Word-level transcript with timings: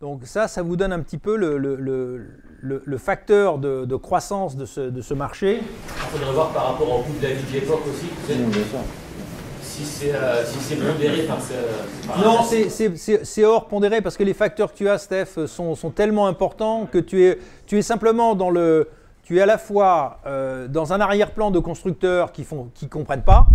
Donc 0.00 0.20
ça, 0.24 0.46
ça 0.46 0.62
vous 0.62 0.76
donne 0.76 0.92
un 0.92 1.00
petit 1.00 1.18
peu 1.18 1.36
le, 1.36 1.58
le- 1.58 1.74
le- 1.74 2.26
le- 2.60 2.82
le 2.84 2.98
facteur 2.98 3.58
de, 3.58 3.84
de 3.84 3.96
croissance 3.96 4.56
de 4.56 4.64
ce, 4.64 4.80
de 4.80 5.00
ce 5.00 5.12
marché. 5.14 5.60
Il 5.60 6.18
faudrait 6.18 6.32
voir 6.32 6.50
par 6.50 6.68
rapport 6.72 7.00
au 7.00 7.02
coût 7.02 7.12
de 7.20 7.26
la 7.26 7.34
vie 7.34 7.42
de 7.52 7.52
l'époque 7.60 7.82
aussi, 7.88 8.06
si 9.60 9.84
c'est 9.84 10.14
euh, 10.14 10.44
si 10.44 10.58
pondéré 10.76 11.22
par 11.22 11.38
ce. 11.42 12.06
par 12.06 12.18
Non, 12.24 12.42
c'est- 13.24 13.44
hors 13.44 13.66
pondéré 13.66 14.00
parce 14.00 14.16
que 14.16 14.22
les 14.24 14.34
facteurs 14.34 14.72
que 14.72 14.76
tu 14.78 14.88
as, 14.88 14.98
Steph, 14.98 15.46
sont, 15.46 15.74
sont 15.74 15.90
tellement 15.90 16.26
importants 16.28 16.86
que 16.90 16.98
tu 16.98 17.24
es, 17.24 17.38
tu 17.66 17.76
es 17.78 17.82
simplement 17.82 18.34
dans 18.36 18.50
le. 18.50 18.88
Tu 19.24 19.38
es 19.38 19.40
à 19.42 19.46
la 19.46 19.58
fois 19.58 20.20
euh, 20.26 20.68
dans 20.68 20.92
un 20.92 21.00
arrière-plan 21.00 21.50
de 21.50 21.58
constructeurs 21.58 22.32
qui 22.32 22.42
ne 22.50 22.62
qui 22.74 22.88
comprennent 22.88 23.22
pas. 23.24 23.46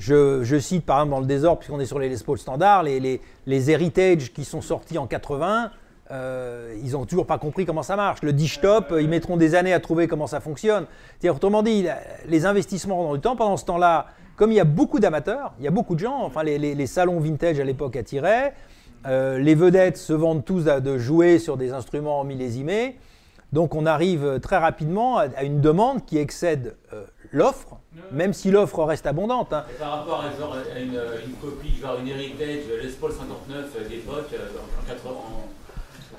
Je, 0.00 0.58
cite 0.58 0.86
par 0.86 0.96
exemple 0.98 1.10
dans 1.12 1.20
le 1.20 1.26
désordre, 1.26 1.58
puisqu'on 1.58 1.78
est 1.78 1.84
sur 1.84 1.98
les 1.98 2.08
Les 2.08 2.16
Paul 2.16 2.38
standards, 2.38 2.84
les, 2.84 3.00
les, 3.00 3.20
les 3.46 3.70
Heritage 3.70 4.32
qui 4.32 4.44
sont 4.44 4.62
sortis 4.62 4.96
en 4.96 5.06
80, 5.06 5.70
euh, 6.10 6.74
ils 6.82 6.92
n'ont 6.92 7.04
toujours 7.04 7.26
pas 7.26 7.36
compris 7.36 7.66
comment 7.66 7.82
ça 7.82 7.96
marche. 7.96 8.22
Le 8.22 8.32
dish 8.32 8.60
top, 8.62 8.94
ils 8.98 9.08
mettront 9.08 9.36
des 9.36 9.54
années 9.54 9.74
à 9.74 9.78
trouver 9.78 10.08
comment 10.08 10.26
ça 10.26 10.40
fonctionne. 10.40 10.86
C'est-à-dire, 11.18 11.36
autrement 11.36 11.62
dit, 11.62 11.86
les 12.26 12.46
investissements 12.46 13.04
dans 13.04 13.12
le 13.12 13.20
temps, 13.20 13.36
pendant 13.36 13.58
ce 13.58 13.66
temps-là, 13.66 14.06
comme 14.36 14.50
il 14.52 14.56
y 14.56 14.60
a 14.60 14.64
beaucoup 14.64 15.00
d'amateurs, 15.00 15.52
il 15.58 15.66
y 15.66 15.68
a 15.68 15.70
beaucoup 15.70 15.94
de 15.94 16.00
gens, 16.00 16.22
enfin 16.24 16.42
les, 16.44 16.58
les- 16.58 16.74
les 16.74 16.86
salons 16.86 17.20
vintage 17.20 17.60
à 17.60 17.64
l'époque 17.64 17.94
attiraient, 17.94 18.54
euh, 19.06 19.38
les 19.38 19.54
vedettes 19.54 19.98
se 19.98 20.14
vendent 20.14 20.44
tous 20.46 20.64
de 20.64 20.96
jouer 20.98 21.38
sur 21.38 21.58
des 21.58 21.72
instruments 21.72 22.24
millésimés, 22.24 22.96
donc 23.52 23.74
on 23.74 23.86
arrive 23.86 24.40
très 24.40 24.56
rapidement 24.56 25.18
à, 25.18 25.42
une 25.42 25.60
demande 25.60 26.04
qui 26.04 26.18
excède 26.18 26.76
euh, 26.92 27.04
l'offre, 27.32 27.78
même 28.12 28.32
si 28.32 28.50
l'offre 28.50 28.82
reste 28.84 29.06
abondante. 29.06 29.52
hein. 29.52 29.64
Et 29.70 29.78
par 29.78 29.90
rapport 29.98 30.20
à, 30.24 30.38
genre, 30.38 30.54
à 30.74 30.78
une, 30.78 31.00
une 31.26 31.34
copie, 31.36 31.76
genre 31.80 31.98
une 32.00 32.08
Heritage 32.08 32.64
Les 32.82 32.88
Paul 32.90 33.12
59 33.12 33.88
d'époque, 33.88 34.28
euh, 34.34 34.48
en 34.82 34.88
80. 34.88 35.10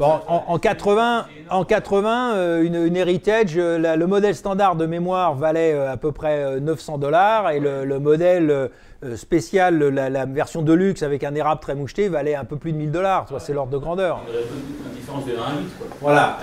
Bon, 0.02 0.20
en, 0.28 0.46
en 0.48 0.58
80, 0.58 1.28
en 1.52 1.64
80 1.64 2.34
euh, 2.34 2.64
une, 2.64 2.74
une 2.88 2.96
Heritage, 2.98 3.54
euh, 3.56 3.78
la- 3.78 3.96
le 3.96 4.08
modèle 4.08 4.34
standard 4.34 4.76
de 4.76 4.88
mémoire 4.88 5.36
valait 5.36 5.74
euh, 5.74 5.92
à 5.92 5.96
peu 5.98 6.12
près 6.12 6.44
euh, 6.44 6.60
900 6.60 6.98
dollars 6.98 7.52
et 7.52 7.60
le, 7.60 7.86
le 7.86 8.00
modèle 8.00 8.72
spécial, 9.16 9.78
la, 9.78 10.10
la 10.10 10.26
version 10.26 10.64
de 10.64 10.74
luxe 10.74 11.04
avec 11.04 11.24
un 11.24 11.36
érable 11.36 11.62
très 11.62 11.76
moucheté, 11.76 12.08
valait 12.10 12.34
un 12.34 12.46
peu 12.46 12.56
plus 12.56 12.72
de 12.72 12.78
1000 12.78 12.90
dollars. 12.92 13.28
C'est 13.38 13.54
l'ordre 13.54 13.72
de 13.72 13.78
grandeur. 13.78 14.22
Il 14.28 14.34
y 14.34 14.38
aurait 14.38 14.46
une 14.88 14.96
différence 15.00 15.26
de 15.26 15.32
1 15.34 15.36
à 15.36 15.60
8, 15.60 15.78
quoi. 15.78 15.88
Voilà. 16.02 16.38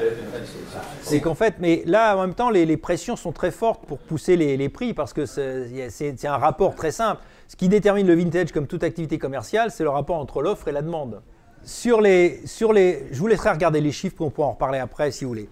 C'est- 1.03 1.21
qu'en 1.21 1.35
fait, 1.35 1.55
mais 1.59 1.83
là 1.85 2.17
en 2.17 2.21
même 2.21 2.35
temps, 2.35 2.51
les, 2.51 2.65
les 2.65 2.77
pressions 2.77 3.17
sont 3.17 3.33
très 3.33 3.51
fortes 3.51 3.85
pour 3.87 3.99
pousser 3.99 4.37
les, 4.37 4.57
les 4.57 4.69
prix 4.69 4.95
parce 4.95 5.13
que 5.13 5.27
c'est 5.27 6.25
un 6.27 6.37
rapport 6.37 6.77
très 6.77 6.93
simple. 6.93 7.23
Ce 7.49 7.57
qui 7.57 7.69
détermine 7.69 8.07
le 8.07 8.15
vintage 8.15 8.53
comme 8.53 8.69
toute 8.69 8.85
activité 8.85 9.19
commerciale, 9.19 9.73
c'est 9.73 9.83
le 9.83 9.91
rapport 9.91 10.17
entre 10.19 10.43
l'offre 10.43 10.69
et 10.69 10.73
la 10.73 10.83
demande. 10.83 11.23
Sur 11.69 12.01
les, 12.01 12.41
sur 12.47 12.73
les, 12.73 13.05
je 13.13 13.19
vous 13.19 13.27
laisserai 13.27 13.51
regarder 13.51 13.83
les 13.83 13.93
chiffres, 13.93 14.17
on 14.21 14.31
pourra 14.31 14.49
en 14.49 14.53
reparler 14.53 14.79
après 14.79 15.11
si 15.11 15.25
vous 15.25 15.29
voulez. 15.29 15.51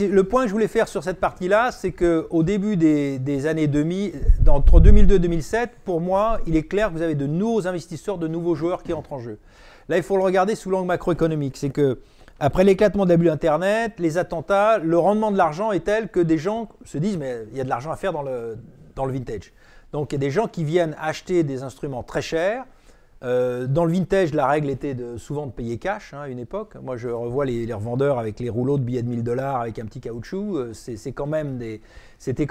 Le 0.00 0.22
point 0.22 0.44
que 0.44 0.48
je 0.48 0.54
voulais 0.54 0.68
faire 0.68 0.88
sur 0.88 1.04
cette 1.04 1.20
partie-là, 1.20 1.70
c'est 1.70 1.92
qu'au 1.92 2.42
début 2.42 2.78
des, 2.78 3.46
années 3.46 3.66
2000, 3.66 4.12
dans- 4.40 4.54
entre 4.54 4.80
2002 4.80 5.16
et 5.16 5.18
2007, 5.18 5.72
pour 5.84 6.00
moi, 6.00 6.40
il 6.46 6.56
est 6.56 6.62
clair 6.62 6.88
que 6.88 6.94
vous 6.94 7.02
avez 7.02 7.14
de 7.14 7.26
nouveaux 7.26 7.66
investisseurs, 7.66 8.16
de 8.16 8.26
nouveaux 8.26 8.54
joueurs 8.54 8.82
qui 8.82 8.94
entrent 8.94 9.12
en 9.12 9.18
jeu. 9.18 9.38
Là, 9.90 9.98
il 9.98 10.02
faut 10.02 10.16
le 10.16 10.22
regarder 10.22 10.54
sous 10.54 10.70
l'angle 10.70 10.86
macroéconomique. 10.86 11.58
C'est 11.58 11.68
que 11.68 11.98
après 12.38 12.64
l'éclatement 12.64 13.04
de 13.04 13.12
la 13.14 13.30
Internet, 13.30 13.92
les 13.98 14.16
attentats, 14.16 14.78
le 14.78 14.98
rendement 14.98 15.30
de 15.30 15.36
l'argent 15.36 15.72
est 15.72 15.84
tel 15.84 16.08
que 16.08 16.20
des 16.20 16.38
gens 16.38 16.70
se 16.86 16.96
disent 16.96 17.18
mais 17.18 17.40
il 17.52 17.58
y 17.58 17.60
a 17.60 17.64
de 17.64 17.68
l'argent 17.68 17.90
à 17.90 17.96
faire 17.96 18.14
dans 18.14 18.22
le, 18.22 18.56
dans 18.96 19.04
le 19.04 19.12
vintage. 19.12 19.52
Donc 19.92 20.12
il 20.12 20.14
y 20.14 20.16
a 20.16 20.20
des 20.20 20.30
gens 20.30 20.46
qui 20.48 20.64
viennent 20.64 20.96
acheter 20.98 21.42
des 21.42 21.62
instruments 21.64 22.02
très 22.02 22.22
chers. 22.22 22.64
Euh, 23.22 23.66
dans 23.66 23.84
le 23.84 23.92
vintage, 23.92 24.32
la 24.32 24.46
règle 24.46 24.70
était 24.70 24.96
souvent 25.18 25.46
de 25.46 25.52
payer 25.52 25.76
cash 25.76 26.14
hein, 26.14 26.22
à 26.22 26.28
une 26.28 26.38
époque. 26.38 26.76
Moi, 26.82 26.96
je 26.96 27.08
revois 27.08 27.44
les, 27.44 27.72
revendeurs 27.72 28.18
avec 28.18 28.40
les 28.40 28.48
rouleaux 28.48 28.78
de 28.78 28.82
billets 28.82 29.02
de 29.02 29.08
1000 29.08 29.22
dollars 29.22 29.60
avec 29.60 29.78
un 29.78 29.84
petit 29.84 30.00
caoutchouc. 30.00 30.56
Euh, 30.56 30.72
c'était 30.72 31.12
quand 31.12 31.26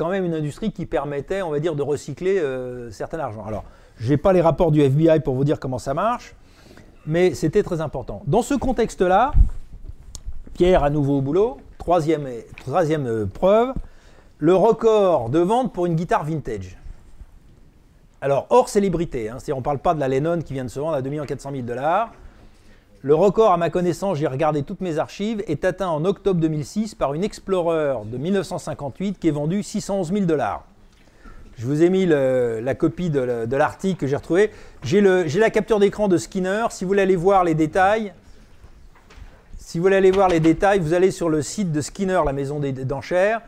même 0.09 0.25
une 0.25 0.33
industrie 0.33 0.71
qui 0.71 0.85
permettait, 0.85 1.41
on 1.41 1.49
va 1.49 1.59
dire, 1.59 1.75
de 1.75 1.81
recycler 1.81 2.39
euh, 2.39 2.91
certain 2.91 3.19
argent. 3.19 3.43
Alors, 3.45 3.63
j'ai 3.99 4.17
pas 4.17 4.31
les 4.31 4.41
rapports 4.41 4.71
du 4.71 4.81
FBI 4.81 5.21
pour 5.21 5.35
vous 5.35 5.43
dire 5.43 5.59
comment 5.59 5.79
ça 5.79 5.93
marche, 5.93 6.35
mais 7.05 7.33
c'était 7.33 7.63
très 7.63 7.81
important. 7.81 8.21
Dans 8.27 8.43
ce 8.43 8.53
contexte-là, 8.53 9.33
Pierre 10.53 10.83
à 10.83 10.89
nouveau 10.89 11.17
au 11.17 11.21
boulot. 11.21 11.57
Troisième, 11.77 12.27
troisième 12.57 13.07
euh, 13.07 13.25
preuve, 13.25 13.73
le 14.37 14.53
record 14.53 15.29
de 15.29 15.39
vente 15.39 15.73
pour 15.73 15.85
une 15.85 15.95
guitare 15.95 16.23
vintage. 16.23 16.78
Alors, 18.21 18.47
hors 18.49 18.67
célébrité, 18.67 19.29
hein, 19.29 19.37
on 19.53 19.57
ne 19.57 19.61
parle 19.61 19.79
pas 19.79 19.93
de 19.93 19.99
la 20.01 20.09
Lennon 20.09 20.41
qui 20.41 20.51
vient 20.51 20.65
de 20.65 20.69
se 20.69 20.79
vendre 20.79 20.95
à 20.95 21.01
2 21.01 21.25
400 21.25 21.51
000 21.51 21.63
dollars. 21.63 22.11
Le 23.01 23.15
record, 23.15 23.53
à 23.53 23.57
ma 23.57 23.69
connaissance, 23.69 24.17
j'ai 24.17 24.27
regardé 24.27 24.63
toutes 24.63 24.81
mes 24.81 24.97
archives, 24.97 25.41
est 25.47 25.63
atteint 25.63 25.87
en 25.87 26.03
octobre 26.03 26.41
2006 26.41 26.95
par 26.95 27.13
une 27.13 27.23
Explorer 27.23 27.95
de 28.05 28.17
1958 28.17 29.19
qui 29.19 29.29
est 29.29 29.31
vendue 29.31 29.63
611 29.63 30.11
000 30.11 30.25
dollars. 30.25 30.65
Je 31.57 31.65
vous 31.65 31.81
ai 31.81 31.89
mis 31.89 32.05
la 32.05 32.75
copie 32.75 33.09
de, 33.09 33.45
de 33.45 33.55
l'article 33.55 33.99
que 34.01 34.07
j'ai 34.07 34.17
retrouvé. 34.17 34.51
J'ai 34.83 34.99
la 35.01 35.49
capture 35.49 35.79
d'écran 35.79 36.09
de 36.09 36.17
Skinner. 36.17 36.65
Si 36.71 36.83
vous 36.83 36.89
voulez 36.89 37.01
aller 37.01 37.15
voir 37.15 37.45
les 37.45 37.53
détails, 37.53 38.13
si 39.57 39.77
vous 39.77 39.83
voulez 39.83 39.97
aller 39.97 40.11
voir 40.11 40.27
les 40.27 40.39
détails, 40.41 40.79
vous 40.79 40.93
allez 40.93 41.11
sur 41.11 41.29
le 41.29 41.41
site 41.41 41.71
de 41.71 41.79
Skinner, 41.79 42.21
la 42.25 42.33
maison 42.33 42.59
d'enchères. 42.59 43.41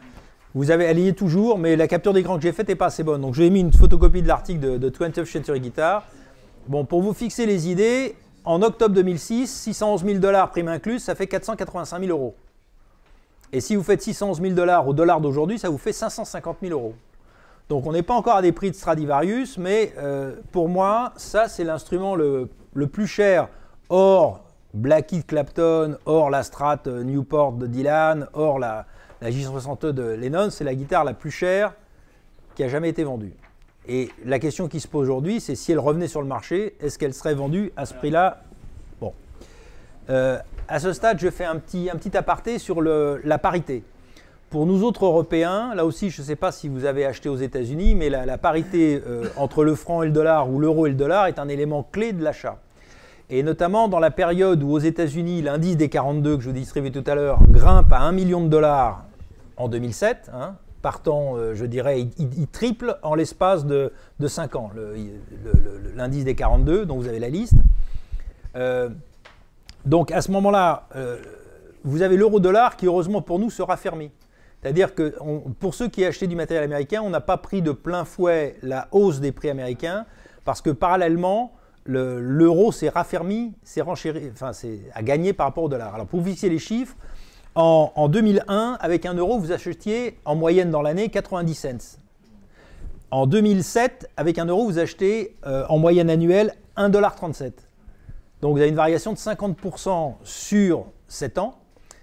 Vous 0.54 0.70
avez, 0.70 0.86
elle 0.86 1.16
toujours, 1.16 1.58
mais 1.58 1.78
la 1.78 1.88
capture 1.88 2.14
d'écran 2.14 2.36
que 2.36 2.42
j'ai 2.42 2.52
faite 2.52 2.68
n'est 2.68 2.76
pas 2.76 2.88
assez 2.88 3.04
bonne. 3.04 3.22
Donc 3.22 3.36
j'ai 3.36 3.50
mis 3.50 3.62
une 3.62 3.72
photocopie 3.72 4.22
de 4.22 4.28
l'article 4.28 4.60
de, 4.60 4.78
de 4.78 4.90
20th 4.90 5.26
Century 5.26 5.62
Guitar. 5.62 6.04
Bon, 6.68 6.84
pour 6.84 7.02
vous 7.02 7.14
fixer 7.14 7.46
les 7.46 7.70
idées, 7.70 8.16
en 8.44 8.62
octobre 8.62 8.94
2006, 8.96 9.48
611 9.48 10.04
000 10.04 10.20
dollars 10.20 10.50
prime 10.52 10.68
incluse, 10.68 11.04
ça 11.04 11.16
fait 11.16 11.28
485 11.28 12.00
000 12.04 12.12
euros. 12.12 12.36
Et 13.54 13.62
si 13.62 13.76
vous 13.76 13.84
faites 13.84 14.02
611 14.02 14.42
000 14.42 14.54
dollars 14.54 14.88
au 14.88 14.94
dollar 14.94 15.22
d'aujourd'hui, 15.22 15.58
ça 15.58 15.70
vous 15.70 15.78
fait 15.78 15.94
550 15.94 16.58
000 16.62 16.74
euros. 16.78 16.96
Donc 17.70 17.86
on 17.86 17.94
n'est 17.94 18.04
pas 18.04 18.14
encore 18.14 18.36
à 18.36 18.42
des 18.42 18.52
prix 18.52 18.72
de 18.72 18.76
Stradivarius, 18.76 19.58
mais 19.58 19.94
euh, 19.98 20.36
pour 20.52 20.68
moi, 20.68 21.14
ça 21.16 21.48
c'est 21.48 21.64
l'instrument 21.64 22.16
le, 22.16 22.50
plus 22.92 23.08
cher, 23.08 23.48
hors 23.90 24.42
Blackheath 24.74 25.28
Clapton, 25.28 25.98
hors 26.06 26.30
la 26.30 26.44
Strat 26.44 26.82
euh, 26.88 27.04
Newport 27.04 27.54
de 27.54 27.68
Dylan, 27.68 28.28
hors 28.34 28.60
la, 28.60 28.86
la 29.22 29.30
J162 29.30 29.92
de 29.92 30.04
Lennon, 30.04 30.50
c'est 30.50 30.64
la 30.64 30.74
guitare 30.74 31.04
la 31.04 31.14
plus 31.14 31.32
chère 31.32 31.74
qui 32.56 32.64
a 32.64 32.68
jamais 32.68 32.90
été 32.90 33.04
vendue. 33.04 33.34
Et 33.88 34.10
la 34.26 34.40
question 34.40 34.68
qui 34.68 34.80
se 34.80 34.88
pose 34.88 35.04
aujourd'hui, 35.04 35.40
c'est 35.40 35.56
si 35.56 35.72
elle 35.72 35.80
revenait 35.80 36.08
sur 36.08 36.22
le 36.22 36.28
marché, 36.28 36.76
est-ce 36.80 37.00
qu'elle 37.00 37.14
serait 37.14 37.36
vendue 37.36 37.72
à 37.78 37.86
ce 37.86 37.94
prix-là? 37.94 38.44
Bon. 39.00 39.14
Euh, 40.10 40.38
à 40.68 40.80
ce 40.80 40.94
stade, 40.94 41.20
je 41.20 41.30
fais 41.30 41.46
un 41.46 41.58
petit, 41.58 41.90
aparté 42.16 42.60
sur 42.60 42.82
la 42.82 43.38
parité. 43.38 43.84
Pour 44.50 44.66
nous 44.66 44.84
autres 44.84 45.06
Européens, 45.06 45.74
là 45.76 45.86
aussi, 45.86 46.10
je 46.10 46.22
ne 46.22 46.28
sais 46.28 46.36
pas 46.36 46.52
si 46.52 46.68
vous 46.68 46.86
avez 46.86 47.06
acheté 47.06 47.30
aux 47.30 47.38
États-Unis, 47.38 47.96
mais 47.96 48.10
la, 48.10 48.26
la 48.26 48.38
parité 48.38 49.02
euh, 49.08 49.26
entre 49.38 49.64
le 49.64 49.76
franc 49.76 50.04
et 50.04 50.08
le 50.08 50.12
dollar 50.12 50.50
ou 50.50 50.60
l'euro 50.60 50.88
et 50.88 50.90
le 50.90 50.96
dollar 50.96 51.28
est 51.28 51.40
un 51.40 51.48
élément 51.48 51.88
clé 51.90 52.12
de 52.12 52.22
l'achat. 52.24 52.58
Et 53.30 53.44
notamment 53.44 53.88
dans 53.88 54.00
la 54.00 54.12
période 54.12 54.62
où 54.62 54.72
aux 54.72 54.80
États-Unis, 54.80 55.42
l'indice 55.42 55.78
des 55.78 55.88
42 55.88 56.36
que 56.36 56.44
je 56.44 56.50
vous 56.50 56.56
distribuais 56.56 56.92
tout 56.92 57.04
à 57.08 57.16
l'heure 57.16 57.40
grimpe 57.48 57.92
à 57.94 58.02
1 58.02 58.12
million 58.12 58.44
de 58.44 58.50
dollars 58.50 59.06
en 59.62 59.68
2007, 59.70 60.30
hein, 60.34 60.56
partant, 60.82 61.36
euh, 61.38 61.54
je 61.54 61.66
dirais, 61.66 62.02
il, 62.18 62.48
triple 62.48 62.98
en 63.04 63.14
l'espace 63.16 63.66
de, 63.66 63.94
de 64.20 64.28
5 64.28 64.56
ans, 64.56 64.72
l'indice 65.96 66.26
des 66.26 66.36
42, 66.36 66.86
dont 66.86 66.98
vous 66.98 67.08
avez 67.08 67.20
la 67.20 67.30
liste. 67.30 67.56
Euh, 68.56 68.90
donc 69.86 70.12
à 70.12 70.22
ce 70.22 70.32
moment-là, 70.32 70.88
euh, 70.96 71.18
vous 71.84 72.02
avez 72.02 72.18
l'euro-dollar 72.18 72.76
qui, 72.78 72.88
heureusement 72.88 73.22
pour 73.22 73.40
nous, 73.40 73.50
sera 73.50 73.78
fermé. 73.78 74.12
C'est-à-dire 74.62 74.94
que 74.94 75.16
pour 75.60 75.74
ceux 75.74 75.88
qui 75.88 76.06
achetaient 76.06 76.28
du 76.28 76.36
matériel 76.36 76.64
américain, 76.64 77.02
on 77.04 77.10
n'a 77.10 77.22
pas 77.22 77.38
pris 77.38 77.62
de 77.64 77.72
plein 77.72 78.06
fouet 78.06 78.56
la 78.62 78.88
hausse 78.92 79.20
des 79.20 79.32
prix 79.32 79.50
américains 79.50 80.06
parce 80.46 80.62
que 80.62 80.70
parallèlement, 80.70 81.54
le- 81.84 82.20
l'euro 82.20 82.72
s'est 82.72 82.90
raffermi, 82.90 83.54
s'est 83.64 83.82
enfin, 83.82 84.52
à 84.94 85.02
gagner 85.02 85.34
par 85.34 85.48
rapport 85.48 85.64
au 85.64 85.70
dollar. 85.70 85.96
Alors 85.96 86.06
pour 86.06 86.20
vous 86.20 86.28
fixer 86.28 86.48
les 86.50 86.60
chiffres, 86.60 86.96
en, 87.56 87.92
en 87.96 88.08
2001, 88.08 88.78
avec 88.80 89.06
un 89.06 89.14
euro, 89.14 89.38
vous 89.40 89.52
achetiez 89.52 90.18
en 90.26 90.36
moyenne 90.36 90.72
dans 90.72 90.82
l'année 90.82 91.10
90 91.10 91.54
cents. 91.56 91.98
En 93.12 93.28
2007, 93.28 94.10
avec 94.16 94.40
un 94.40 94.46
euro, 94.46 94.66
vous 94.66 94.80
achetez 94.80 95.36
euh, 95.46 95.66
en 95.68 95.78
moyenne 95.78 96.10
annuelle 96.10 96.54
1,37$. 96.78 97.52
Donc 98.42 98.54
vous 98.54 98.60
avez 98.60 98.70
une 98.70 98.76
variation 98.76 99.12
de 99.12 99.18
50% 99.18 100.16
sur 100.24 100.86
7 101.08 101.38
ans, 101.38 101.60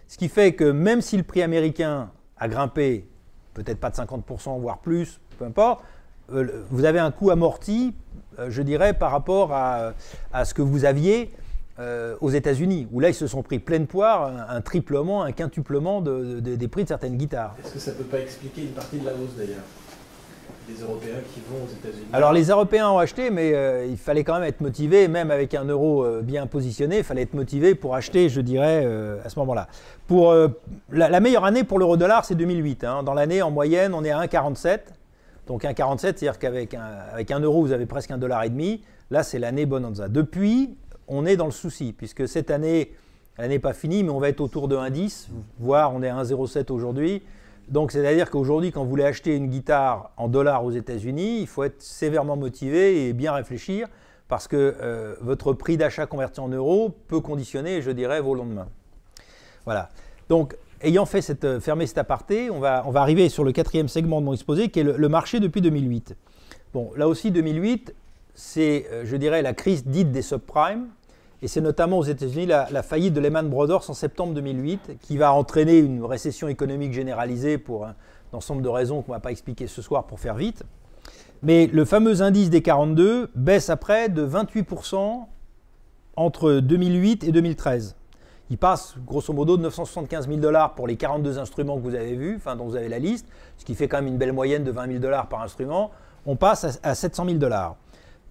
ce 0.07 0.19
qui 0.19 0.29
fait 0.29 0.53
que 0.53 0.65
même 0.65 1.01
si 1.01 1.17
le 1.17 1.23
prix 1.23 1.43
américain 1.43 2.11
a 2.37 2.47
grimpé, 2.47 3.09
peut-être 3.55 3.81
pas 3.81 3.91
de 3.91 3.97
50%, 3.97 4.61
voire 4.61 4.79
plus, 4.79 5.19
peu 5.39 5.47
importe, 5.47 5.83
euh, 6.31 6.65
vous 6.71 6.85
avez 6.85 6.99
un 6.99 7.11
coût 7.11 7.31
amorti, 7.31 7.95
euh, 8.39 8.51
je 8.51 8.61
dirais, 8.61 8.93
par 8.93 9.11
rapport 9.11 9.53
à 9.53 9.95
ce 10.45 10.53
que 10.53 10.63
vous 10.63 10.85
aviez 10.85 11.33
euh, 11.81 12.17
aux 12.21 12.31
États-Unis, 12.31 12.89
où 12.93 13.01
là 13.01 13.09
ils 13.09 13.15
se 13.15 13.27
sont 13.27 13.43
pris 13.43 13.59
pleine 13.59 13.87
poire, 13.87 14.25
un, 14.51 14.57
un 14.57 14.61
triplement, 14.61 15.23
un 15.23 15.33
quintuplement 15.33 16.01
de- 16.01 16.41
de- 16.41 16.57
des 16.57 16.69
prix 16.69 16.83
de 16.83 16.89
certaines 16.89 17.17
guitares. 17.17 17.55
Est-ce 17.65 17.73
que 17.75 17.79
ça 17.79 17.93
peut 17.93 18.05
pas 18.05 18.19
expliquer 18.19 18.63
une 18.63 18.71
partie 18.73 18.99
de 18.99 19.07
la 19.07 19.13
hausse 19.13 19.35
d'ailleurs 19.37 19.63
des 20.69 20.83
Européens 20.83 21.21
qui 21.33 21.41
vont 21.49 21.65
aux 21.65 21.69
États-Unis? 21.73 22.07
Alors 22.13 22.33
les 22.33 22.47
Européens 22.49 22.91
ont 22.91 22.99
acheté, 22.99 23.31
mais 23.31 23.53
euh, 23.55 23.87
il 23.89 23.97
fallait 23.97 24.25
quand 24.25 24.35
même 24.35 24.43
être 24.49 24.61
motivé, 24.61 25.09
même 25.09 25.31
avec 25.31 25.55
un 25.55 25.65
euro 25.65 26.05
euh, 26.05 26.21
bien 26.21 26.47
positionné, 26.47 26.99
il 26.99 27.05
fallait 27.05 27.23
être 27.23 27.35
motivé 27.35 27.75
pour 27.75 27.95
acheter, 27.95 28.29
je 28.29 28.41
dirais, 28.41 28.85
à 29.25 29.29
ce 29.29 29.39
moment-là. 29.39 29.69
Pour 30.09 30.35
la, 30.91 31.09
la, 31.09 31.21
meilleure 31.21 31.45
année 31.45 31.65
pour 31.65 31.79
l'euro-dollar, 31.79 32.25
c'est 32.25 32.35
2008. 32.35 32.85
Hein. 32.85 33.03
Dans 33.03 33.15
l'année, 33.15 33.41
en 33.43 33.51
moyenne, 33.51 33.95
on 33.95 34.03
est 34.05 34.11
à 34.11 34.21
1,47. 34.25 34.81
Donc 35.47 35.63
1,47, 35.65 35.99
c'est-à-dire 35.99 36.39
qu'avec 36.39 36.75
un, 36.75 36.83
avec 37.13 37.31
un 37.31 37.41
euro, 37.41 37.63
vous 37.63 37.73
avez 37.73 37.87
presque 37.87 38.11
un 38.11 38.19
dollar 38.19 38.43
et 38.45 38.51
demi. 38.51 38.83
Là, 39.11 39.23
c'est 39.23 39.39
l'année 39.39 39.65
bonanza. 39.65 40.09
Depuis, 40.09 40.77
on 41.09 41.27
est 41.27 41.37
dans 41.37 41.47
le 41.47 41.51
souci, 41.51 41.93
puisque 41.93 42.29
cette 42.29 42.51
année, 42.51 42.93
elle 43.37 43.51
n'est 43.51 43.59
pas 43.59 43.73
finie, 43.73 44.03
mais 44.05 44.11
on 44.11 44.21
va 44.21 44.29
être 44.29 44.41
autour 44.41 44.69
de 44.69 44.77
1,10, 44.77 45.29
voire 45.59 45.95
on 45.95 46.03
est 46.03 46.09
à 46.09 46.23
1,07 46.23 46.73
aujourd'hui. 46.73 47.23
Donc 47.69 47.93
c'est-à-dire 47.93 48.31
qu'aujourd'hui, 48.31 48.73
quand 48.73 48.83
vous 48.83 48.91
voulez 48.91 49.05
acheter 49.05 49.37
une 49.37 49.49
guitare 49.49 50.11
en 50.17 50.29
dollars 50.29 50.65
aux 50.65 50.71
États-Unis, 50.71 51.41
il 51.41 51.47
faut 51.47 51.65
être 51.65 51.83
sévèrement 51.83 52.37
motivé 52.37 53.09
et 53.09 53.13
bien 53.13 53.33
réfléchir 53.33 53.89
parce 54.29 54.47
que 54.47 54.77
euh, 54.81 55.15
votre 55.21 55.53
prix 55.53 55.77
d'achat 55.77 56.07
converti 56.07 56.41
en 56.41 56.49
euros 56.49 56.95
peut 57.09 57.21
conditionner, 57.21 57.83
je 57.83 57.91
dirais, 57.91 58.21
vos 58.21 58.35
lendemains. 58.35 58.69
Voilà. 59.65 59.89
Donc, 60.29 60.57
ayant 60.83 61.07
fait 61.07 61.23
cette, 61.23 61.45
euh, 61.45 61.61
fermé 61.61 61.87
cet 61.87 61.99
aparté, 61.99 62.51
on 62.51 62.61
va, 62.61 62.85
on 62.87 62.91
va 62.91 63.01
arriver 63.01 63.29
sur 63.29 63.43
le 63.43 63.53
quatrième 63.53 63.89
segment 63.89 64.21
de 64.21 64.27
mon 64.27 64.35
exposé, 64.35 64.69
qui 64.69 64.81
est 64.81 64.85
le, 64.85 65.09
marché 65.09 65.41
depuis 65.41 65.61
2008. 65.63 66.15
Bon, 66.75 66.91
là 66.97 67.09
aussi, 67.09 67.31
2008, 67.31 67.95
c'est, 68.35 68.87
euh, 68.93 69.05
je 69.05 69.17
dirais, 69.17 69.41
la 69.43 69.55
crise 69.55 69.87
dite 69.87 70.13
des 70.13 70.23
subprimes. 70.23 70.89
Et 71.41 71.49
c'est 71.49 71.61
notamment 71.61 71.99
aux 71.99 72.05
États-Unis 72.05 72.47
la, 72.47 72.83
faillite 72.83 73.15
de 73.15 73.21
Lehman 73.21 73.49
Brothers 73.49 73.89
en 73.89 73.95
septembre 73.95 74.35
2008, 74.35 74.99
qui 75.01 75.17
va 75.17 75.33
entraîner 75.33 75.79
une 75.79 76.05
récession 76.05 76.49
économique 76.49 76.93
généralisée 76.93 77.59
pour 77.59 77.87
un, 77.87 77.95
ensemble 78.33 78.63
de 78.63 78.69
raisons 78.69 79.03
qu'on 79.03 79.13
ne 79.13 79.17
va 79.17 79.21
pas 79.21 79.31
expliquer 79.31 79.67
ce 79.69 79.81
soir 79.81 80.07
pour 80.07 80.19
faire 80.19 80.35
vite. 80.35 80.65
Mais 81.43 81.67
le 81.69 81.85
fameux 81.85 82.23
indice 82.23 82.51
des 82.51 82.63
42 82.63 83.31
baisse 83.37 83.71
après 83.71 84.09
de 84.09 84.27
28% 84.27 85.27
entre 86.17 86.55
2008 86.55 87.23
et 87.25 87.31
2013. 87.31 87.95
Il 88.51 88.59
passe 88.59 88.97
grosso 89.07 89.33
modo 89.33 89.57
de 89.57 89.63
975 89.63 90.27
000 90.27 90.41
dollars 90.41 90.75
pour 90.75 90.89
les 90.89 90.97
42 90.97 91.39
instruments 91.39 91.77
que 91.77 91.83
vous 91.83 91.95
avez 91.95 92.17
vus, 92.17 92.41
dont 92.57 92.65
vous 92.65 92.77
avez 92.77 92.89
la 92.89 92.99
liste, 92.99 93.29
ce 93.59 93.65
qui 93.65 93.75
fait 93.75 93.87
quand 93.87 93.99
même 93.99 94.09
une 94.09 94.19
belle 94.19 94.33
moyenne 94.33 94.65
de 94.65 94.71
20 94.71 94.87
000 94.89 94.99
dollars 94.99 95.29
par 95.29 95.43
instrument. 95.43 95.91
On 96.27 96.35
passe 96.35 96.81
à 96.83 96.95
700 96.95 97.27
000 97.27 97.37
dollars. 97.39 97.77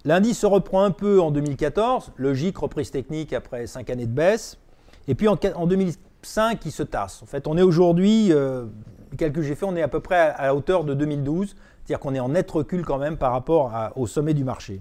L'indice 0.08 0.38
se 0.38 0.46
reprend 0.46 0.84
un 0.84 0.90
peu 0.90 1.20
en 1.20 1.30
2014, 1.30 2.12
logique, 2.16 2.56
reprise 2.56 2.90
technique 2.90 3.34
après 3.34 3.66
5 3.66 3.90
années 3.90 4.06
de 4.06 4.10
baisse. 4.10 4.56
Et 5.06 5.14
puis 5.14 5.28
en, 5.28 5.36
2005, 5.36 6.64
il 6.64 6.72
se 6.72 6.82
tasse. 6.82 7.22
En 7.22 7.26
fait, 7.26 7.46
on 7.46 7.58
est 7.58 7.62
aujourd'hui, 7.62 8.32
euh, 8.32 8.64
calcul 9.18 9.42
que 9.42 9.46
j'ai 9.46 9.54
fait, 9.54 9.66
on 9.66 9.76
est 9.76 9.82
à 9.82 9.88
peu 9.88 10.00
près 10.00 10.16
à, 10.34 10.44
la 10.44 10.54
hauteur 10.54 10.84
de 10.84 10.94
2012, 10.94 11.48
c'est-à-dire 11.48 12.00
qu'on 12.00 12.14
est 12.14 12.20
en 12.20 12.30
net 12.30 12.50
recul 12.50 12.86
quand 12.86 12.96
même 12.96 13.18
par 13.18 13.32
rapport 13.32 13.70
au 13.96 14.06
sommet 14.06 14.32
du 14.32 14.44
marché. 14.44 14.80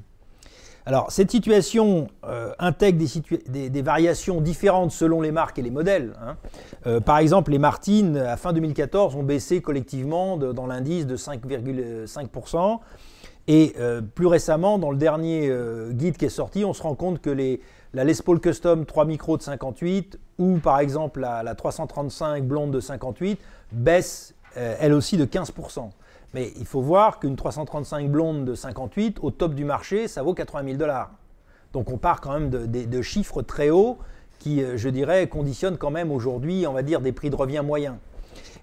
Alors, 0.85 1.11
cette 1.11 1.29
situation 1.29 2.07
euh, 2.25 2.53
intègre 2.57 3.05
des, 3.49 3.81
variations 3.81 4.39
différentes 4.39 4.93
selon 4.93 5.19
les 5.19 5.33
marques 5.33 5.59
et 5.59 5.61
les 5.61 5.71
modèles. 5.71 6.13
Hein. 6.21 6.37
Euh, 6.85 7.01
par 7.01 7.17
exemple, 7.17 7.51
les 7.51 7.59
Martines, 7.59 8.15
à 8.15 8.37
fin 8.37 8.53
2014, 8.53 9.17
ont 9.17 9.23
baissé 9.23 9.61
collectivement 9.61 10.37
dans 10.37 10.67
l'indice 10.67 11.05
de 11.05 11.17
5,5%. 11.17 12.79
Et 13.47 13.73
euh, 13.79 14.01
plus 14.01 14.27
récemment, 14.27 14.77
dans 14.77 14.91
le 14.91 14.97
dernier 14.97 15.47
euh, 15.49 15.91
guide 15.91 16.17
qui 16.17 16.25
est 16.25 16.29
sorti, 16.29 16.65
on 16.65 16.73
se 16.73 16.83
rend 16.83 16.95
compte 16.95 17.21
que 17.21 17.29
les, 17.29 17.61
la 17.93 18.03
Les 18.03 18.15
Paul 18.15 18.41
Custom 18.41 18.85
3 18.85 19.05
micros 19.05 19.37
de 19.37 19.43
58 19.43 20.19
ou 20.37 20.57
par 20.57 20.79
exemple 20.79 21.21
la, 21.21 21.55
335 21.55 22.43
blonde 22.43 22.71
de 22.71 22.79
58 22.81 23.39
baissent 23.71 24.35
euh, 24.57 24.75
elle 24.79 24.93
aussi 24.93 25.15
de 25.15 25.25
15%. 25.25 25.89
Mais 26.33 26.51
il 26.59 26.65
faut 26.65 26.81
voir 26.81 27.19
qu'une 27.19 27.37
335 27.37 28.11
blonde 28.11 28.43
de 28.43 28.53
58 28.53 29.19
au 29.21 29.31
top 29.31 29.55
du 29.55 29.63
marché, 29.63 30.09
ça 30.09 30.23
vaut 30.23 30.33
80 30.33 30.65
000 30.65 30.77
dollars. 30.77 31.11
Donc 31.71 31.89
on 31.89 31.97
part 31.97 32.19
quand 32.19 32.33
même 32.33 32.49
de, 32.49 32.65
de 32.65 33.01
chiffres 33.01 33.41
très 33.41 33.69
hauts 33.69 33.97
qui, 34.39 34.61
je 34.75 34.89
dirais, 34.89 35.27
conditionnent 35.27 35.77
quand 35.77 35.89
même 35.89 36.11
aujourd'hui, 36.11 36.67
on 36.67 36.73
va 36.73 36.83
dire, 36.83 37.01
des 37.01 37.11
prix 37.11 37.29
de 37.29 37.35
revient 37.35 37.63
moyens. 37.65 37.95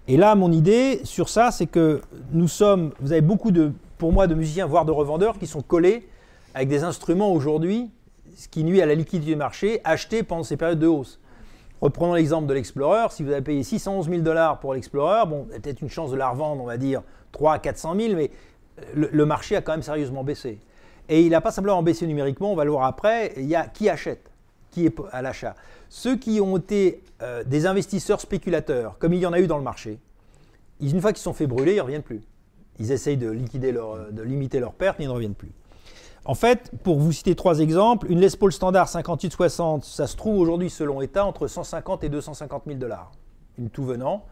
Et 0.07 0.15
là, 0.15 0.35
mon 0.35 0.51
idée 0.51 1.01
sur 1.03 1.27
ça, 1.27 1.51
c'est 1.51 1.65
que 1.65 2.01
nous 2.31 2.47
sommes, 2.47 2.91
vous 2.99 3.11
avez 3.11 3.21
beaucoup 3.21 3.51
de 3.51 3.71
pour 3.97 4.11
moi, 4.11 4.27
de 4.27 4.35
musiciens, 4.35 4.65
voire 4.65 4.85
de 4.85 4.91
revendeurs, 4.91 5.37
qui 5.37 5.47
sont 5.47 5.61
collés 5.61 6.07
avec 6.53 6.67
des 6.69 6.83
instruments 6.83 7.31
aujourd'hui, 7.31 7.91
ce 8.35 8.47
qui 8.47 8.63
nuit 8.63 8.81
à 8.81 8.85
la 8.85 8.95
liquidité 8.95 9.31
du 9.31 9.37
marché, 9.37 9.81
achetés 9.83 10.23
pendant 10.23 10.43
ces 10.43 10.57
périodes 10.57 10.79
de 10.79 10.87
hausse. 10.87 11.19
Reprenons 11.81 12.13
l'exemple 12.13 12.47
de 12.47 12.53
l'Explorer. 12.53 13.07
Si 13.09 13.23
vous 13.23 13.31
avez 13.31 13.41
payé 13.41 13.63
611 13.63 14.09
000 14.09 14.21
dollars 14.21 14.59
pour 14.59 14.73
l'Explorer, 14.73 15.25
bon, 15.27 15.45
il 15.49 15.53
y 15.53 15.57
a 15.57 15.59
peut-être 15.59 15.81
une 15.81 15.89
chance 15.89 16.11
de 16.11 16.15
la 16.15 16.29
revendre, 16.29 16.61
on 16.61 16.65
va 16.65 16.77
dire 16.77 17.01
3 17.33 17.53
à 17.53 17.59
400 17.59 17.95
000, 17.99 18.15
mais 18.15 18.31
le, 18.93 19.25
marché 19.25 19.55
a 19.55 19.61
quand 19.61 19.73
même 19.73 19.81
sérieusement 19.81 20.23
baissé. 20.23 20.59
Et 21.09 21.21
il 21.21 21.29
n'a 21.29 21.41
pas 21.41 21.51
simplement 21.51 21.83
baissé 21.83 22.07
numériquement, 22.07 22.51
on 22.51 22.55
va 22.55 22.63
le 22.63 22.71
voir 22.71 22.85
après. 22.85 23.33
Il 23.37 23.45
y 23.45 23.55
a 23.55 23.67
qui 23.67 23.89
achète, 23.89 24.31
qui 24.71 24.85
est 24.85 24.95
à 25.11 25.21
l'achat. 25.21 25.55
Ceux 25.89 26.15
qui 26.15 26.41
ont 26.41 26.57
été 26.57 27.03
euh, 27.21 27.43
des 27.43 27.65
investisseurs 27.65 28.21
spéculateurs, 28.21 28.97
comme 28.97 29.13
il 29.13 29.19
y 29.19 29.25
en 29.25 29.33
a 29.33 29.39
eu 29.39 29.47
dans 29.47 29.57
le 29.57 29.63
marché, 29.63 29.99
une 30.81 30.99
fois 31.01 31.13
qu'ils 31.13 31.21
sont 31.21 31.33
fait 31.33 31.47
brûler, 31.47 31.73
ils 31.73 31.77
ne 31.77 31.81
reviennent 31.81 32.01
plus 32.01 32.21
ils 32.79 32.91
essayent 32.91 33.17
de, 33.17 33.29
liquider 33.29 33.71
leur, 33.71 34.11
de 34.11 34.21
limiter 34.21 34.59
leurs 34.59 34.73
pertes, 34.73 34.99
mais 34.99 35.05
ils 35.05 35.09
ne 35.09 35.13
reviennent 35.13 35.35
plus. 35.35 35.51
En 36.25 36.33
fait, 36.33 36.71
pour 36.83 36.99
vous 36.99 37.11
citer 37.11 37.35
trois 37.35 37.59
exemples, 37.59 38.11
une 38.11 38.19
Les 38.19 38.35
Paul 38.35 38.51
standard 38.51 38.87
58-60, 38.87 39.83
ça 39.83 40.07
se 40.07 40.15
trouve 40.17 40.39
aujourd'hui 40.39 40.71
selon 40.71 41.01
État 41.01 41.23
entre 41.23 41.45
150 41.45 42.03
et 42.03 42.09
250 42.09 42.63
000 42.65 42.79
dollars. 42.79 43.11
Une 43.59 43.69
tout 43.69 43.85
venant, 43.85 44.25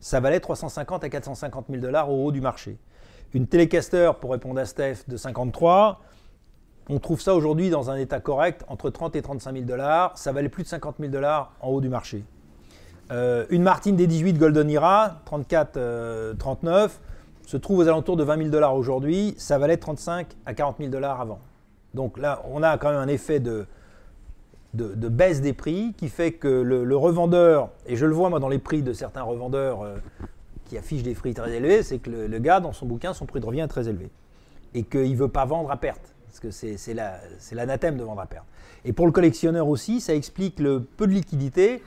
ça 0.00 0.18
valait 0.18 0.40
350 0.40 1.04
à 1.04 1.08
450 1.10 1.66
000 1.68 1.82
dollars 1.82 2.10
au 2.10 2.24
haut 2.24 2.32
du 2.32 2.40
marché. 2.40 2.78
Une 3.34 3.46
Telecaster, 3.46 4.12
pour 4.18 4.32
répondre 4.32 4.58
à 4.58 4.64
Steph, 4.64 5.04
de 5.08 5.18
53, 5.18 6.00
on 6.88 6.98
trouve 7.00 7.20
ça 7.20 7.34
aujourd'hui 7.34 7.68
dans 7.68 7.90
un 7.90 7.96
état 7.96 8.20
correct 8.20 8.64
entre 8.68 8.88
30 8.88 9.14
et 9.16 9.22
35 9.22 9.52
000 9.52 9.64
dollars. 9.66 10.16
Ça 10.16 10.32
valait 10.32 10.48
plus 10.48 10.62
de 10.62 10.68
50 10.68 10.96
000 11.00 11.12
dollars 11.12 11.52
en 11.60 11.68
haut 11.68 11.80
du 11.82 11.90
marché. 11.90 12.24
Euh, 13.10 13.44
une 13.50 13.62
Martin 13.62 13.92
D18 13.92 14.38
Golden 14.38 14.70
Era, 14.70 15.20
34-39, 15.30 16.90
se 17.46 17.56
trouve 17.56 17.78
aux 17.78 17.88
alentours 17.88 18.16
de 18.16 18.24
20 18.24 18.38
000 18.38 18.48
dollars 18.50 18.74
aujourd'hui, 18.74 19.34
ça 19.38 19.56
valait 19.56 19.76
35 19.76 20.36
à 20.44 20.52
40 20.52 20.76
000 20.78 20.90
dollars 20.90 21.20
avant. 21.20 21.38
Donc 21.94 22.18
là, 22.18 22.42
on 22.50 22.62
a 22.62 22.76
quand 22.76 22.90
même 22.90 22.98
un 22.98 23.08
effet 23.08 23.38
de, 23.40 23.66
de, 24.74 25.08
baisse 25.08 25.40
des 25.40 25.52
prix 25.52 25.94
qui 25.96 26.08
fait 26.08 26.32
que 26.32 26.48
le, 26.48 26.96
revendeur, 26.96 27.70
et 27.86 27.96
je 27.96 28.04
le 28.04 28.12
vois 28.12 28.30
moi 28.30 28.40
dans 28.40 28.48
les 28.48 28.58
prix 28.58 28.82
de 28.82 28.92
certains 28.92 29.22
revendeurs 29.22 29.82
euh, 29.82 29.96
qui 30.66 30.76
affichent 30.76 31.04
des 31.04 31.14
prix 31.14 31.34
très 31.34 31.52
élevés, 31.52 31.84
c'est 31.84 31.98
que 31.98 32.10
le, 32.10 32.38
gars, 32.40 32.58
dans 32.58 32.72
son 32.72 32.84
bouquin, 32.84 33.14
son 33.14 33.26
prix 33.26 33.40
de 33.40 33.46
revient 33.46 33.60
est 33.60 33.68
très 33.68 33.88
élevé. 33.88 34.10
Et 34.74 34.82
qu'il 34.82 35.10
ne 35.10 35.16
veut 35.16 35.28
pas 35.28 35.44
vendre 35.44 35.70
à 35.70 35.76
perte, 35.76 36.14
parce 36.26 36.40
que 36.40 36.50
c'est 36.50 36.94
l'anathème 37.54 37.96
de 37.96 38.02
vendre 38.02 38.20
à 38.20 38.26
perte. 38.26 38.46
Et 38.84 38.92
pour 38.92 39.06
le 39.06 39.12
collectionneur 39.12 39.68
aussi, 39.68 40.00
ça 40.00 40.14
explique 40.16 40.58
le 40.58 40.80
peu 40.80 41.06
de 41.06 41.12
liquidité. 41.12 41.82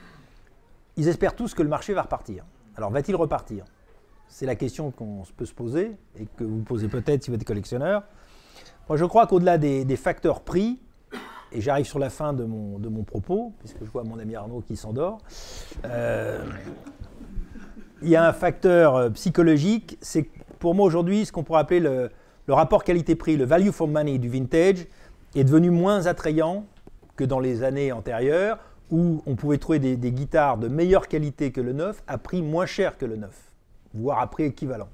Ils 0.96 1.06
espèrent 1.06 1.36
tous 1.36 1.52
que 1.52 1.62
le 1.62 1.68
marché 1.68 1.92
va 1.92 2.02
repartir. 2.02 2.44
Alors 2.76 2.90
va-t-il 2.90 3.14
repartir? 3.14 3.64
C'est 4.30 4.46
la 4.46 4.54
question 4.54 4.90
qu'on 4.92 5.24
peut 5.36 5.44
se 5.44 5.52
poser 5.52 5.96
et 6.18 6.26
que 6.36 6.44
vous 6.44 6.62
posez 6.62 6.88
peut-être 6.88 7.24
si 7.24 7.30
vous 7.30 7.36
êtes 7.36 7.44
collectionneur. 7.44 8.04
Moi, 8.88 8.96
je 8.96 9.04
crois 9.04 9.26
qu'au-delà 9.26 9.58
des, 9.58 9.96
facteurs 9.96 10.40
prix, 10.40 10.78
et 11.52 11.60
j'arrive 11.60 11.86
sur 11.86 11.98
la 11.98 12.10
fin 12.10 12.32
de 12.32 12.44
mon, 12.44 13.02
propos, 13.02 13.52
puisque 13.58 13.84
je 13.84 13.90
vois 13.90 14.04
mon 14.04 14.18
ami 14.18 14.36
Arnaud 14.36 14.62
qui 14.66 14.76
s'endort, 14.76 15.18
euh, 15.84 16.44
il 18.02 18.08
y 18.08 18.16
a 18.16 18.26
un 18.26 18.32
facteur 18.32 18.96
euh, 18.96 19.10
psychologique, 19.10 19.98
c'est 20.00 20.30
pour 20.58 20.74
moi 20.74 20.86
aujourd'hui 20.86 21.26
ce 21.26 21.32
qu'on 21.32 21.42
pourrait 21.42 21.60
appeler 21.60 21.80
le, 21.80 22.10
rapport 22.48 22.82
qualité-prix, 22.82 23.36
le 23.36 23.44
value 23.44 23.70
for 23.70 23.86
money 23.86 24.18
du 24.18 24.28
vintage, 24.28 24.86
est 25.34 25.44
devenu 25.44 25.70
moins 25.70 26.06
attrayant 26.06 26.66
que 27.16 27.24
dans 27.24 27.38
les 27.38 27.62
années 27.62 27.92
antérieures, 27.92 28.58
où 28.90 29.22
on 29.26 29.36
pouvait 29.36 29.58
trouver 29.58 29.78
des, 29.78 29.96
des 29.96 30.10
guitares 30.10 30.58
de 30.58 30.66
meilleure 30.66 31.06
qualité 31.06 31.52
que 31.52 31.60
le 31.60 31.72
neuf 31.72 32.02
à 32.08 32.18
prix 32.18 32.42
moins 32.42 32.66
cher 32.66 32.98
que 32.98 33.06
le 33.06 33.16
neuf 33.16 33.49
voire 33.94 34.20
à 34.20 34.30
prix 34.30 34.44
équivalent. 34.44 34.88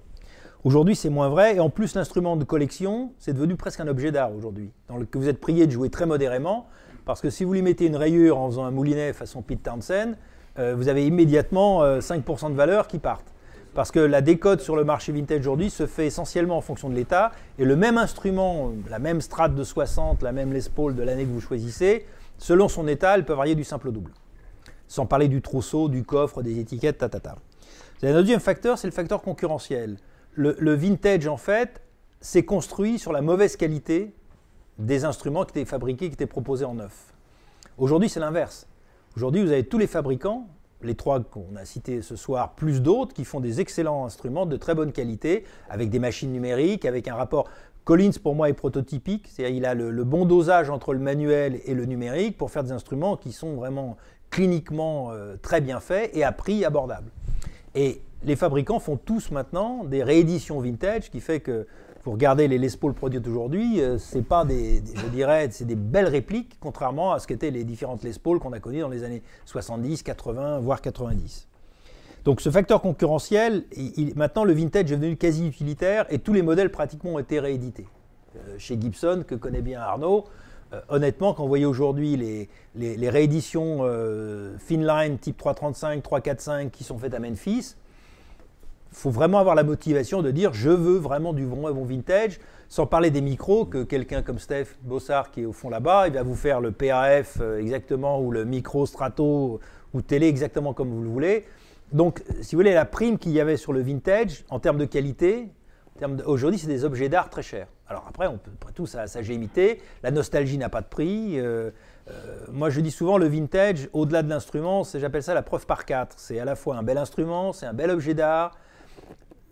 Aujourd'hui, 0.64 0.96
c'est 0.96 1.10
moins 1.10 1.28
vrai, 1.28 1.56
et 1.56 1.60
en 1.60 1.70
plus, 1.70 1.94
l'instrument 1.94 2.36
de 2.36 2.44
collection, 2.44 3.12
c'est 3.18 3.32
devenu 3.32 3.54
presque 3.54 3.80
un 3.80 3.86
objet 3.86 4.10
d'art 4.10 4.32
aujourd'hui, 4.34 4.72
dans 4.88 4.96
lequel 4.96 5.22
vous 5.22 5.28
êtes 5.28 5.40
prié 5.40 5.66
de 5.66 5.70
jouer 5.70 5.90
très 5.90 6.06
modérément, 6.06 6.66
parce 7.04 7.20
que 7.20 7.30
si 7.30 7.44
vous 7.44 7.52
lui 7.52 7.62
mettez 7.62 7.86
une 7.86 7.94
rayure 7.94 8.38
en 8.38 8.48
faisant 8.50 8.64
un 8.64 8.72
moulinet 8.72 9.12
façon 9.12 9.42
Pete 9.42 9.62
Townsend, 9.62 10.16
euh, 10.58 10.74
vous 10.76 10.88
avez 10.88 11.06
immédiatement 11.06 11.84
5% 11.84 12.46
euh, 12.46 12.48
de 12.50 12.54
valeur 12.54 12.88
qui 12.88 12.98
partent. 12.98 13.32
Parce 13.74 13.92
que 13.92 14.00
la 14.00 14.22
décote 14.22 14.60
sur 14.60 14.74
le 14.74 14.84
marché 14.84 15.12
vintage 15.12 15.40
aujourd'hui 15.40 15.68
se 15.70 15.86
fait 15.86 16.06
essentiellement 16.06 16.56
en 16.56 16.62
fonction 16.62 16.88
de 16.88 16.94
l'état, 16.94 17.30
et 17.58 17.64
le 17.64 17.76
même 17.76 17.98
instrument, 17.98 18.72
la 18.90 18.98
même 18.98 19.20
strate 19.20 19.54
de 19.54 19.62
60, 19.62 20.22
la 20.22 20.32
même 20.32 20.52
Les 20.52 20.62
Paul 20.74 20.96
de 20.96 21.02
l'année 21.02 21.24
que 21.24 21.30
vous 21.30 21.40
choisissez, 21.40 22.06
selon 22.38 22.68
son 22.68 22.88
état, 22.88 23.14
elle 23.14 23.24
peut 23.24 23.34
varier 23.34 23.54
du 23.54 23.64
simple 23.64 23.88
au 23.88 23.92
double. 23.92 24.10
Sans 24.88 25.06
parler 25.06 25.28
du 25.28 25.42
trousseau, 25.42 25.88
du 25.88 26.02
coffre, 26.02 26.42
des 26.42 26.58
étiquettes, 26.58 26.98
ta, 26.98 27.08
ta, 27.08 27.20
ta. 27.20 27.36
Un 28.02 28.12
deuxième 28.12 28.40
facteur, 28.40 28.78
c'est 28.78 28.86
le 28.86 28.92
facteur 28.92 29.22
concurrentiel. 29.22 29.96
Le, 30.34 30.74
vintage, 30.74 31.26
en 31.26 31.38
fait, 31.38 31.80
s'est 32.20 32.44
construit 32.44 32.98
sur 32.98 33.12
la 33.12 33.22
mauvaise 33.22 33.56
qualité 33.56 34.14
des 34.78 35.06
instruments 35.06 35.44
qui 35.44 35.52
étaient 35.58 35.64
fabriqués, 35.64 36.08
qui 36.08 36.14
étaient 36.14 36.26
proposés 36.26 36.66
en 36.66 36.74
neuf. 36.74 37.14
Aujourd'hui, 37.78 38.10
c'est 38.10 38.20
l'inverse. 38.20 38.66
Aujourd'hui, 39.16 39.42
vous 39.42 39.50
avez 39.50 39.64
tous 39.64 39.78
les 39.78 39.86
fabricants 39.86 40.46
les 40.82 40.94
trois 40.94 41.20
qu'on 41.20 41.56
a 41.56 41.64
cités 41.64 42.02
ce 42.02 42.16
soir, 42.16 42.54
plus 42.54 42.82
d'autres 42.82 43.14
qui 43.14 43.24
font 43.24 43.40
des 43.40 43.60
excellents 43.60 44.04
instruments 44.04 44.44
de 44.44 44.56
très 44.56 44.74
bonne 44.74 44.92
qualité, 44.92 45.44
avec 45.70 45.88
des 45.88 45.98
machines 45.98 46.30
numériques, 46.30 46.84
avec 46.84 47.08
un 47.08 47.14
rapport. 47.14 47.48
Collins, 47.84 48.12
pour 48.22 48.34
moi, 48.34 48.48
est 48.48 48.54
prototypique, 48.54 49.28
c'est-à-dire 49.28 49.56
il 49.56 49.64
a 49.64 49.74
le, 49.74 50.04
bon 50.04 50.26
dosage 50.26 50.70
entre 50.70 50.92
le 50.92 50.98
manuel 50.98 51.60
et 51.64 51.72
le 51.72 51.86
numérique 51.86 52.36
pour 52.36 52.50
faire 52.50 52.62
des 52.62 52.72
instruments 52.72 53.16
qui 53.16 53.32
sont 53.32 53.54
vraiment 53.54 53.96
cliniquement 54.28 55.12
euh, 55.12 55.36
très 55.40 55.60
bien 55.60 55.80
faits 55.80 56.10
et 56.14 56.24
à 56.24 56.32
prix 56.32 56.64
abordable. 56.64 57.10
Et 57.76 58.00
les 58.24 58.36
fabricants 58.36 58.80
font 58.80 58.96
tous 58.96 59.30
maintenant 59.30 59.84
des 59.84 60.02
rééditions 60.02 60.58
vintage, 60.60 61.10
qui 61.10 61.20
fait 61.20 61.40
que 61.40 61.66
vous 62.04 62.12
regardez 62.12 62.48
les 62.48 62.56
Les 62.56 62.70
Paul 62.70 62.94
produites 62.94 63.26
aujourd'hui, 63.28 63.80
euh, 63.80 63.98
c'est 63.98 64.22
pas 64.22 64.44
des, 64.44 64.82
je 64.94 65.06
dirais, 65.08 65.48
c'est 65.50 65.66
des 65.66 65.74
belles 65.74 66.08
répliques, 66.08 66.56
contrairement 66.58 67.12
à 67.12 67.18
ce 67.18 67.26
qu'étaient 67.26 67.50
les 67.50 67.64
différentes 67.64 68.02
Les 68.02 68.12
Paul 68.12 68.38
qu'on 68.38 68.52
a 68.52 68.60
connues 68.60 68.80
dans 68.80 68.88
les 68.88 69.04
années 69.04 69.22
70, 69.44 70.02
80, 70.04 70.60
voire 70.60 70.80
90. 70.80 71.48
Donc 72.24 72.40
ce 72.40 72.50
facteur 72.50 72.80
concurrentiel, 72.80 73.64
maintenant 74.16 74.44
le 74.44 74.52
vintage 74.52 74.90
est 74.90 74.96
devenu 74.96 75.16
quasi 75.16 75.46
utilitaire 75.46 76.06
et 76.08 76.18
tous 76.18 76.32
les 76.32 76.42
modèles 76.42 76.70
pratiquement 76.70 77.14
ont 77.14 77.18
été 77.18 77.40
réédités. 77.40 77.86
Euh, 78.36 78.56
chez 78.58 78.80
Gibson, 78.80 79.22
que 79.26 79.34
connaît 79.34 79.60
bien 79.60 79.80
Arnaud, 79.80 80.24
euh, 80.72 80.80
honnêtement, 80.88 81.34
quand 81.34 81.42
vous 81.42 81.48
voyez 81.48 81.66
aujourd'hui 81.66 82.16
les, 82.74 83.08
rééditions 83.08 83.82
Finline 84.58 85.18
type 85.18 85.36
335, 85.36 86.02
345 86.02 86.70
qui 86.70 86.84
sont 86.84 86.98
faites 86.98 87.14
à 87.14 87.18
Memphis, 87.18 87.76
il 88.92 88.96
faut 88.96 89.10
vraiment 89.10 89.38
avoir 89.38 89.54
la 89.54 89.64
motivation 89.64 90.22
de 90.22 90.30
dire 90.30 90.54
je 90.54 90.70
veux 90.70 90.96
vraiment 90.96 91.32
du 91.32 91.44
bon, 91.44 91.70
bon 91.72 91.84
vintage, 91.84 92.40
sans 92.68 92.86
parler 92.86 93.10
des 93.10 93.20
micros, 93.20 93.64
que 93.64 93.82
quelqu'un 93.82 94.22
comme 94.22 94.38
Steph 94.38 94.68
Bossard 94.82 95.30
qui 95.30 95.42
est 95.42 95.44
au 95.44 95.52
fond 95.52 95.68
là-bas, 95.68 96.08
il 96.08 96.14
va 96.14 96.22
vous 96.22 96.34
faire 96.34 96.60
le 96.60 96.72
PAF 96.72 97.38
euh, 97.40 97.60
exactement, 97.60 98.20
ou 98.20 98.30
le 98.30 98.44
micro 98.44 98.86
strato, 98.86 99.60
ou 99.94 100.02
télé 100.02 100.26
exactement 100.26 100.72
comme 100.72 100.90
vous 100.90 101.02
le 101.02 101.08
voulez. 101.08 101.44
Donc, 101.92 102.22
si 102.40 102.54
vous 102.56 102.60
voulez, 102.60 102.74
la 102.74 102.84
prime 102.84 103.18
qu'il 103.18 103.32
y 103.32 103.40
avait 103.40 103.56
sur 103.56 103.72
le 103.72 103.80
vintage, 103.80 104.44
en 104.50 104.58
termes 104.58 104.78
de 104.78 104.84
qualité, 104.84 105.48
aujourd'hui, 106.26 106.58
c'est 106.58 106.66
des 106.66 106.84
objets 106.84 107.08
d'art 107.08 107.30
très 107.30 107.42
chers. 107.42 107.68
Alors 107.88 108.04
après, 108.08 108.26
on 108.26 108.38
peut, 108.38 108.50
après 108.54 108.72
tout, 108.72 108.86
ça, 108.86 109.06
j'ai 109.06 109.34
imité. 109.34 109.80
La 110.02 110.10
nostalgie 110.10 110.58
n'a 110.58 110.68
pas 110.68 110.80
de 110.80 110.86
prix. 110.86 111.38
Euh, 111.38 111.70
euh, 112.10 112.36
moi, 112.52 112.70
je 112.70 112.80
dis 112.80 112.90
souvent, 112.90 113.18
le 113.18 113.26
vintage, 113.26 113.88
au-delà 113.92 114.22
de 114.22 114.28
l'instrument, 114.28 114.82
j'appelle 114.84 115.22
ça 115.22 115.34
la 115.34 115.42
preuve 115.42 115.66
par 115.66 115.84
quatre. 115.84 116.18
C'est 116.18 116.38
à 116.38 116.44
la 116.44 116.56
fois 116.56 116.76
un 116.76 116.82
bel 116.82 116.98
instrument, 116.98 117.52
c'est 117.52 117.66
un 117.66 117.72
bel 117.72 117.90
objet 117.90 118.14
d'art, 118.14 118.56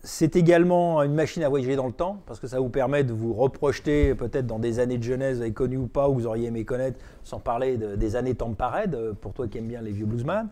c'est 0.04 0.36
également 0.36 1.02
une 1.02 1.14
machine 1.14 1.42
à 1.42 1.48
voyager 1.48 1.76
dans 1.76 1.86
le 1.86 1.92
temps, 1.92 2.22
parce 2.26 2.38
que 2.38 2.46
ça 2.46 2.60
vous 2.60 2.68
permet 2.68 3.04
de 3.04 3.14
vous 3.14 3.32
reprojeter 3.32 4.14
peut-être 4.14 4.46
dans 4.46 4.58
des 4.58 4.78
années 4.78 4.98
de 4.98 5.02
jeunesse, 5.02 5.36
vous 5.36 5.42
avez 5.42 5.52
connu 5.54 5.78
ou 5.78 5.86
pas, 5.86 6.10
ou 6.10 6.14
vous 6.14 6.26
auriez 6.26 6.48
aimé 6.48 6.66
connaître, 6.66 6.98
sans 7.22 7.40
parler 7.40 7.78
des 7.78 8.14
années 8.14 8.34
Tom 8.34 8.54
Parade, 8.54 9.14
pour 9.22 9.32
toi 9.32 9.48
qui 9.48 9.56
aimes 9.56 9.66
bien 9.66 9.80
les 9.80 9.92
vieux 9.92 10.04
bluesman. 10.04 10.48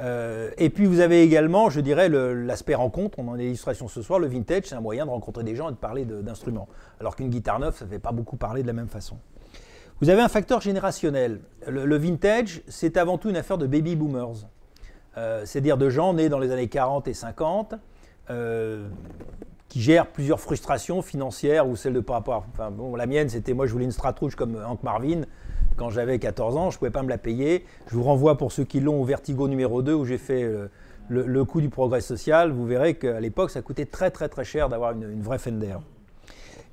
Euh, 0.00 0.50
et 0.58 0.70
puis 0.70 0.86
vous 0.86 0.98
avez 0.98 1.22
également, 1.22 1.70
je 1.70 1.80
dirais, 1.80 2.08
l'aspect 2.08 2.74
rencontre. 2.74 3.20
On 3.20 3.28
en 3.28 3.34
a 3.34 3.36
l'illustration 3.36 3.86
ce 3.86 4.02
soir. 4.02 4.18
Le 4.18 4.26
vintage, 4.26 4.64
c'est 4.64 4.74
un 4.74 4.80
moyen 4.80 5.06
de 5.06 5.10
rencontrer 5.10 5.44
des 5.44 5.54
gens 5.54 5.68
et 5.68 5.72
de 5.72 5.76
parler 5.76 6.04
d'instruments. 6.04 6.66
Alors 6.98 7.14
qu'une 7.14 7.30
guitare 7.30 7.60
neuve, 7.60 7.76
ça 7.76 7.84
ne 7.84 7.90
fait 7.90 8.00
pas 8.00 8.12
beaucoup 8.12 8.36
parler 8.36 8.62
de 8.62 8.66
la 8.66 8.72
même 8.72 8.88
façon. 8.88 9.18
Vous 10.00 10.10
avez 10.10 10.20
un 10.20 10.28
facteur 10.28 10.60
générationnel. 10.60 11.40
Le, 11.68 11.96
vintage, 11.96 12.60
c'est 12.66 12.96
avant 12.96 13.18
tout 13.18 13.30
une 13.30 13.36
affaire 13.36 13.56
de 13.56 13.68
baby 13.68 13.94
boomers. 13.94 14.48
Euh, 15.16 15.46
c'est-à-dire 15.46 15.78
de 15.78 15.88
gens 15.88 16.12
nés 16.12 16.28
dans 16.28 16.40
les 16.40 16.50
années 16.50 16.68
40 16.68 17.06
et 17.08 17.14
50 17.14 17.76
euh, 18.30 18.88
qui 19.68 19.80
gère 19.80 20.06
plusieurs 20.06 20.40
frustrations 20.40 21.02
financières 21.02 21.68
ou 21.68 21.76
celles 21.76 21.92
de 21.94 22.00
par 22.00 22.16
rapport. 22.16 22.46
Enfin, 22.52 22.70
bon, 22.70 22.94
la 22.96 23.06
mienne, 23.06 23.28
c'était 23.28 23.52
moi, 23.52 23.66
je 23.66 23.72
voulais 23.72 23.84
une 23.84 23.92
Stratrouge 23.92 24.34
comme 24.34 24.56
Hank 24.64 24.82
Marvin 24.82 25.22
quand 25.76 25.90
j'avais 25.90 26.18
14 26.18 26.56
ans, 26.56 26.70
je 26.70 26.76
ne 26.76 26.78
pouvais 26.78 26.90
pas 26.90 27.02
me 27.02 27.08
la 27.08 27.18
payer. 27.18 27.64
Je 27.86 27.94
vous 27.94 28.02
renvoie 28.02 28.36
pour 28.36 28.52
ceux 28.52 28.64
qui 28.64 28.80
l'ont 28.80 29.00
au 29.00 29.04
Vertigo 29.04 29.46
numéro 29.48 29.82
2 29.82 29.94
où 29.94 30.04
j'ai 30.04 30.18
fait 30.18 30.42
euh, 30.42 30.68
le, 31.08 31.44
coût 31.44 31.60
du 31.60 31.68
progrès 31.68 32.00
social. 32.00 32.50
Vous 32.50 32.66
verrez 32.66 32.94
qu'à 32.94 33.20
l'époque, 33.20 33.50
ça 33.50 33.62
coûtait 33.62 33.86
très 33.86 34.10
très 34.10 34.28
très 34.28 34.44
cher 34.44 34.68
d'avoir 34.68 34.92
une, 34.92 35.20
vraie 35.20 35.38
Fender. 35.38 35.76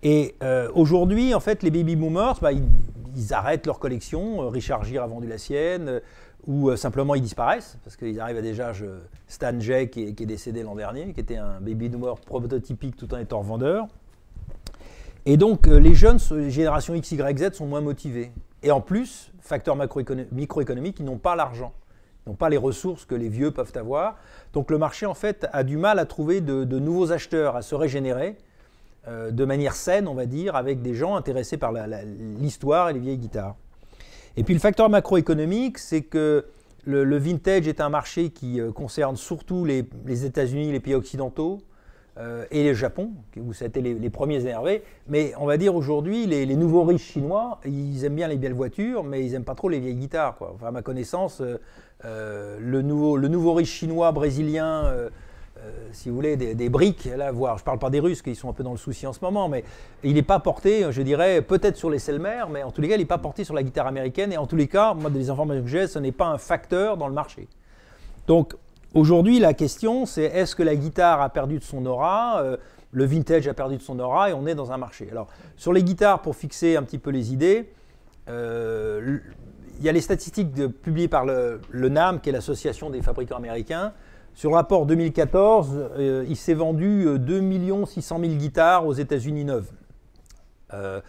Et 0.01 0.35
euh, 0.43 0.69
aujourd'hui, 0.73 1.33
en 1.33 1.39
fait, 1.39 1.63
les 1.63 1.71
baby 1.71 1.95
boomers, 1.95 2.39
bah, 2.41 2.51
ils, 2.51 2.63
ils, 3.15 3.33
arrêtent 3.33 3.65
leur 3.65 3.79
collection. 3.79 4.49
Richard 4.49 4.83
Gere 4.83 5.03
a 5.03 5.07
vendu 5.07 5.27
la 5.27 5.37
sienne 5.37 6.01
ou 6.47 6.69
euh, 6.69 6.75
simplement 6.75 7.15
ils 7.15 7.21
disparaissent, 7.21 7.77
parce 7.83 7.95
qu'ils 7.95 8.19
arrivent 8.19 8.37
à 8.37 8.41
déjà 8.41 8.71
Stan 9.27 9.59
Jay, 9.59 9.89
qui 9.89 10.03
est, 10.03 10.25
décédé 10.25 10.63
l'an 10.63 10.75
dernier, 10.75 11.13
qui 11.13 11.19
était 11.19 11.37
un 11.37 11.59
baby 11.61 11.89
boomer 11.89 12.15
prototypique 12.19 12.95
tout 12.95 13.13
en 13.13 13.17
étant 13.17 13.41
vendeur. 13.41 13.87
Et 15.25 15.37
donc 15.37 15.67
euh, 15.67 15.79
les 15.79 15.93
jeunes, 15.93 16.19
génération 16.49 16.93
X, 16.95 17.11
Y, 17.11 17.37
Z, 17.37 17.53
sont 17.53 17.65
moins 17.65 17.81
motivés. 17.81 18.31
Et 18.61 18.71
en 18.71 18.81
plus, 18.81 19.31
facteur 19.39 19.75
microéconomique, 19.75 20.99
ils 20.99 21.05
n'ont 21.05 21.17
pas 21.17 21.35
l'argent, 21.35 21.73
ils 22.25 22.29
n'ont 22.29 22.35
pas 22.35 22.49
les 22.49 22.57
ressources 22.57 23.05
que 23.05 23.15
les 23.15 23.29
vieux 23.29 23.51
peuvent 23.51 23.73
avoir. 23.75 24.17
Donc 24.53 24.71
le 24.71 24.77
marché, 24.77 25.05
en 25.05 25.13
fait, 25.13 25.47
a 25.51 25.63
du 25.63 25.77
mal 25.77 25.99
à 25.99 26.05
trouver 26.05 26.41
de, 26.41 26.63
nouveaux 26.79 27.11
acheteurs, 27.11 27.55
à 27.55 27.61
se 27.61 27.75
régénérer 27.75 28.37
euh, 29.07 29.31
de 29.31 29.45
manière 29.45 29.75
saine, 29.75 30.07
on 30.07 30.13
va 30.13 30.25
dire, 30.25 30.55
avec 30.55 30.81
des 30.81 30.93
gens 30.93 31.15
intéressés 31.15 31.57
par 31.57 31.73
l'histoire 32.39 32.89
et 32.89 32.93
les 32.93 32.99
vieilles 32.99 33.17
guitares. 33.17 33.55
Et 34.35 34.43
puis 34.43 34.53
le 34.53 34.59
facteur 34.59 34.89
macroéconomique, 34.89 35.77
c'est 35.77 36.01
que 36.01 36.45
le, 36.85 37.17
vintage 37.17 37.67
est 37.67 37.79
un 37.79 37.89
marché 37.89 38.29
qui 38.29 38.59
euh, 38.59 38.71
concerne 38.71 39.15
surtout 39.15 39.63
les, 39.63 39.85
États-Unis, 40.25 40.71
les 40.71 40.79
pays 40.79 40.95
occidentaux 40.95 41.61
euh, 42.17 42.45
et 42.51 42.63
le 42.63 42.73
Japon, 42.73 43.11
où 43.37 43.53
ça 43.53 43.65
a 43.65 43.67
été 43.67 43.81
les, 43.81 44.09
premiers 44.09 44.41
énervés. 44.41 44.83
Mais 45.07 45.33
on 45.39 45.45
va 45.45 45.57
dire 45.57 45.75
aujourd'hui, 45.75 46.25
les, 46.25 46.55
nouveaux 46.55 46.83
riches 46.83 47.11
chinois, 47.11 47.59
ils 47.65 48.03
aiment 48.05 48.15
bien 48.15 48.27
les 48.27 48.37
belles 48.37 48.53
voitures, 48.53 49.03
mais 49.03 49.23
ils 49.23 49.31
n'aiment 49.31 49.45
pas 49.45 49.55
trop 49.55 49.69
les 49.69 49.79
vieilles 49.79 49.95
guitares. 49.95 50.37
Enfin, 50.41 50.67
à 50.67 50.71
ma 50.71 50.81
connaissance, 50.81 51.41
euh, 52.03 52.57
le, 52.59 52.81
nouveau, 52.81 53.17
le 53.17 53.27
nouveau 53.27 53.53
riche 53.53 53.71
chinois, 53.71 54.11
brésilien, 54.11 54.91
si 55.91 56.09
vous 56.09 56.15
voulez, 56.15 56.35
des, 56.35 56.69
briques, 56.69 57.09
là, 57.15 57.31
voir, 57.31 57.57
je 57.57 57.63
parle 57.63 57.79
pas 57.79 57.89
des 57.89 57.99
Russes 57.99 58.21
qui 58.21 58.35
sont 58.35 58.49
un 58.49 58.53
peu 58.53 58.63
dans 58.63 58.71
le 58.71 58.77
souci 58.77 59.05
en 59.07 59.13
ce 59.13 59.19
moment, 59.21 59.47
mais 59.47 59.63
il 60.03 60.15
n'est 60.15 60.21
pas 60.21 60.39
porté, 60.39 60.85
je 60.91 61.01
dirais, 61.01 61.41
peut-être 61.41 61.77
sur 61.77 61.89
les 61.89 61.99
Selmer, 61.99 62.43
mais 62.49 62.63
en 62.63 62.71
tous 62.71 62.81
les 62.81 62.89
cas, 62.89 62.95
il 62.95 62.99
n'est 62.99 63.05
pas 63.05 63.17
porté 63.17 63.43
sur 63.43 63.53
la 63.53 63.63
guitare 63.63 63.87
américaine, 63.87 64.33
et 64.33 64.37
en 64.37 64.47
tous 64.47 64.55
les 64.55 64.67
cas, 64.67 64.93
moi, 64.93 65.09
des 65.09 65.29
informations 65.29 65.63
que 65.63 65.69
j'ai, 65.69 65.87
ce 65.87 65.99
n'est 65.99 66.11
pas 66.11 66.27
un 66.27 66.37
facteur 66.37 66.97
dans 66.97 67.07
le 67.07 67.13
marché. 67.13 67.47
Donc, 68.27 68.55
aujourd'hui, 68.93 69.39
la 69.39 69.53
question, 69.53 70.05
c'est 70.05 70.23
est-ce 70.23 70.55
que 70.55 70.63
la 70.63 70.75
guitare 70.75 71.21
a 71.21 71.29
perdu 71.29 71.59
de 71.59 71.63
son 71.63 71.85
aura 71.85 72.41
euh, 72.41 72.57
le 72.93 73.05
vintage 73.05 73.47
a 73.47 73.53
perdu 73.53 73.77
de 73.77 73.81
son 73.81 73.99
aura 73.99 74.29
et 74.29 74.33
on 74.33 74.45
est 74.45 74.55
dans 74.55 74.71
un 74.71 74.77
marché. 74.77 75.07
Alors, 75.11 75.27
sur 75.57 75.73
les 75.73 75.83
guitares, 75.83 76.21
pour 76.21 76.35
fixer 76.35 76.75
un 76.75 76.83
petit 76.83 76.99
peu 76.99 77.09
les 77.09 77.33
idées, 77.33 77.73
euh, 78.29 79.17
il 79.79 79.83
y 79.83 79.89
a 79.89 79.91
les 79.91 80.01
statistiques 80.01 80.53
publiées 80.83 81.07
par 81.07 81.25
le 81.25 81.59
NAM, 81.71 82.21
qui 82.21 82.29
est 82.29 82.31
l'association 82.31 82.91
des 82.91 83.01
fabricants 83.01 83.37
américains. 83.37 83.93
Sur 84.35 84.49
le 84.49 84.55
rapport 84.55 84.85
2014, 84.85 85.89
euh, 85.97 86.25
il 86.27 86.35
s'est 86.35 86.55
vendu 86.55 87.05
2 87.19 87.85
600 87.85 88.19
000 88.19 88.33
guitares 88.33 88.87
aux 88.87 88.93
États-Unis 88.93 89.45
neuves. 89.45 89.71
Euh, 90.73 91.01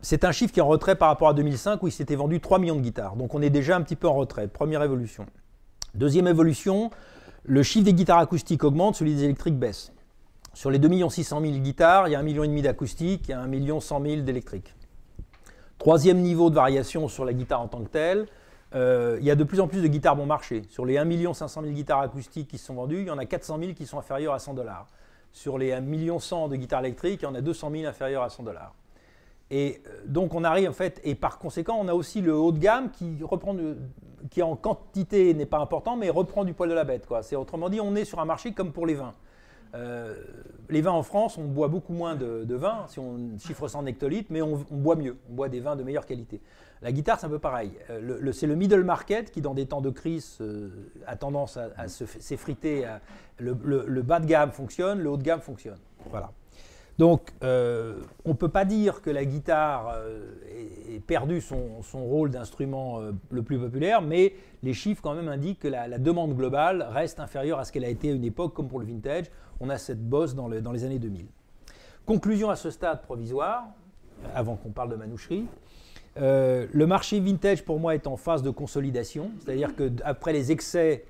c'est 0.00 0.24
un 0.24 0.32
chiffre 0.32 0.52
qui 0.52 0.60
est 0.60 0.62
en 0.62 0.68
retrait 0.68 0.96
par 0.96 1.08
rapport 1.08 1.28
à 1.28 1.34
2005 1.34 1.82
où 1.82 1.88
il 1.88 1.92
s'était 1.92 2.16
vendu 2.16 2.40
3 2.40 2.58
millions 2.58 2.76
de 2.76 2.80
guitares. 2.80 3.16
Donc 3.16 3.34
on 3.34 3.42
est 3.42 3.50
déjà 3.50 3.76
un 3.76 3.82
petit 3.82 3.96
peu 3.96 4.08
en 4.08 4.14
retrait. 4.14 4.48
Première 4.48 4.82
évolution. 4.82 5.26
Deuxième 5.94 6.26
évolution, 6.28 6.90
le 7.44 7.62
chiffre 7.62 7.84
des 7.84 7.92
guitares 7.92 8.18
acoustiques 8.18 8.64
augmente, 8.64 8.96
celui 8.96 9.14
des 9.14 9.24
électriques 9.24 9.58
baisse. 9.58 9.92
Sur 10.54 10.70
les 10.70 10.78
2 10.78 11.08
600 11.10 11.40
000 11.42 11.52
guitares, 11.58 12.08
il 12.08 12.12
y 12.12 12.14
a 12.14 12.22
1,5 12.22 12.24
million 12.24 12.62
d'acoustiques, 12.62 13.28
a 13.30 13.40
1 13.40 13.80
100 13.80 14.02
000 14.02 14.22
d'électriques. 14.22 14.74
Troisième 15.78 16.18
niveau 16.20 16.48
de 16.48 16.54
variation 16.54 17.06
sur 17.08 17.26
la 17.26 17.34
guitare 17.34 17.60
en 17.60 17.68
tant 17.68 17.82
que 17.82 17.88
telle, 17.88 18.26
euh, 18.76 19.16
il 19.20 19.26
y 19.26 19.30
a 19.30 19.34
de 19.34 19.44
plus 19.44 19.60
en 19.60 19.68
plus 19.68 19.82
de 19.82 19.88
guitares 19.88 20.16
bon 20.16 20.26
marché. 20.26 20.62
Sur 20.68 20.84
les 20.84 20.98
1 20.98 21.32
500 21.32 21.62
000 21.62 21.72
guitares 21.72 22.00
acoustiques 22.00 22.48
qui 22.48 22.58
sont 22.58 22.74
vendues, 22.74 23.00
il 23.00 23.06
y 23.06 23.10
en 23.10 23.18
a 23.18 23.24
400 23.24 23.58
000 23.58 23.72
qui 23.72 23.86
sont 23.86 23.98
inférieures 23.98 24.34
à 24.34 24.38
100 24.38 24.54
dollars. 24.54 24.86
Sur 25.32 25.56
les 25.56 25.72
1 25.72 25.80
million 25.80 26.18
de 26.18 26.56
guitares 26.56 26.80
électriques, 26.80 27.20
il 27.22 27.24
y 27.24 27.28
en 27.28 27.34
a 27.34 27.40
200 27.40 27.70
000 27.70 27.86
inférieures 27.86 28.22
à 28.22 28.28
100 28.28 28.42
dollars. 28.42 28.74
Et 29.50 29.80
euh, 29.86 30.02
donc 30.06 30.34
on 30.34 30.44
arrive 30.44 30.68
en 30.68 30.74
fait, 30.74 31.00
et 31.04 31.14
par 31.14 31.38
conséquent, 31.38 31.78
on 31.80 31.88
a 31.88 31.94
aussi 31.94 32.20
le 32.20 32.34
haut 32.34 32.52
de 32.52 32.58
gamme 32.58 32.90
qui 32.90 33.16
reprend, 33.22 33.56
qui 34.30 34.42
en 34.42 34.56
quantité 34.56 35.32
n'est 35.32 35.46
pas 35.46 35.58
important, 35.58 35.96
mais 35.96 36.10
reprend 36.10 36.44
du 36.44 36.52
poil 36.52 36.68
de 36.68 36.74
la 36.74 36.84
bête. 36.84 37.06
C'est 37.22 37.36
autrement 37.36 37.70
dit, 37.70 37.80
on 37.80 37.94
est 37.94 38.04
sur 38.04 38.20
un 38.20 38.26
marché 38.26 38.52
comme 38.52 38.72
pour 38.72 38.86
les 38.86 38.94
vins. 38.94 39.14
Euh, 39.74 40.14
les 40.68 40.80
vins 40.80 40.92
en 40.92 41.02
France, 41.02 41.38
on 41.38 41.44
boit 41.44 41.68
beaucoup 41.68 41.92
moins 41.92 42.16
de, 42.16 42.54
vin, 42.54 42.86
si 42.88 42.98
on 42.98 43.38
chiffre 43.38 43.68
ça 43.68 43.78
en 43.78 43.86
hectolitres, 43.86 44.28
mais 44.30 44.42
on, 44.42 44.64
boit 44.70 44.96
mieux, 44.96 45.16
on 45.30 45.34
boit 45.34 45.48
des 45.48 45.60
vins 45.60 45.76
de 45.76 45.82
meilleure 45.82 46.06
qualité. 46.06 46.40
La 46.82 46.92
guitare, 46.92 47.18
c'est 47.18 47.26
un 47.26 47.30
peu 47.30 47.38
pareil. 47.38 47.72
Euh, 47.90 48.32
c'est 48.32 48.46
le 48.46 48.56
middle 48.56 48.82
market 48.82 49.30
qui, 49.30 49.40
dans 49.40 49.54
des 49.54 49.66
temps 49.66 49.80
de 49.80 49.90
crise, 49.90 50.38
euh, 50.40 50.70
a 51.06 51.16
tendance 51.16 51.56
à, 51.56 51.88
s'effriter. 51.88 52.84
Le, 53.38 53.54
bas 54.02 54.20
de 54.20 54.26
gamme 54.26 54.50
fonctionne, 54.50 55.00
le 55.00 55.10
haut 55.10 55.16
de 55.16 55.22
gamme 55.22 55.40
fonctionne. 55.40 55.78
Voilà. 56.10 56.32
Donc, 56.98 57.30
on 57.42 57.46
ne 57.46 58.32
peut 58.32 58.48
pas 58.48 58.64
dire 58.64 59.02
que 59.02 59.10
la 59.10 59.24
guitare 59.24 59.94
ait, 60.88 61.00
perdu 61.00 61.40
son, 61.40 61.82
rôle 61.92 62.30
d'instrument 62.30 63.00
le 63.30 63.42
plus 63.42 63.58
populaire, 63.58 64.00
mais 64.00 64.32
les 64.62 64.72
chiffres 64.72 65.02
quand 65.02 65.14
même 65.14 65.28
indiquent 65.28 65.60
que 65.60 65.68
la, 65.68 65.98
demande 65.98 66.34
globale 66.34 66.86
reste 66.90 67.20
inférieure 67.20 67.58
à 67.58 67.64
ce 67.64 67.72
qu'elle 67.72 67.84
a 67.84 67.90
été 67.90 68.10
à 68.10 68.12
une 68.12 68.24
époque, 68.24 68.54
comme 68.54 68.68
pour 68.68 68.80
le 68.80 68.86
vintage 68.86 69.26
on 69.60 69.68
a 69.70 69.78
cette 69.78 70.06
bosse 70.08 70.34
dans, 70.34 70.48
les 70.48 70.84
années 70.84 70.98
2000. 70.98 71.26
Conclusion 72.04 72.50
à 72.50 72.56
ce 72.56 72.70
stade 72.70 73.02
provisoire, 73.02 73.64
avant 74.34 74.56
qu'on 74.56 74.70
parle 74.70 74.90
de 74.90 74.96
manoucherie. 74.96 75.46
Euh, 76.18 76.66
le 76.72 76.86
marché 76.86 77.20
vintage, 77.20 77.64
pour 77.64 77.78
moi, 77.78 77.94
est 77.94 78.06
en 78.06 78.16
phase 78.16 78.42
de 78.42 78.50
consolidation, 78.50 79.30
c'est-à-dire 79.40 79.74
qu'après 79.76 80.32
les 80.32 80.52
excès 80.52 81.04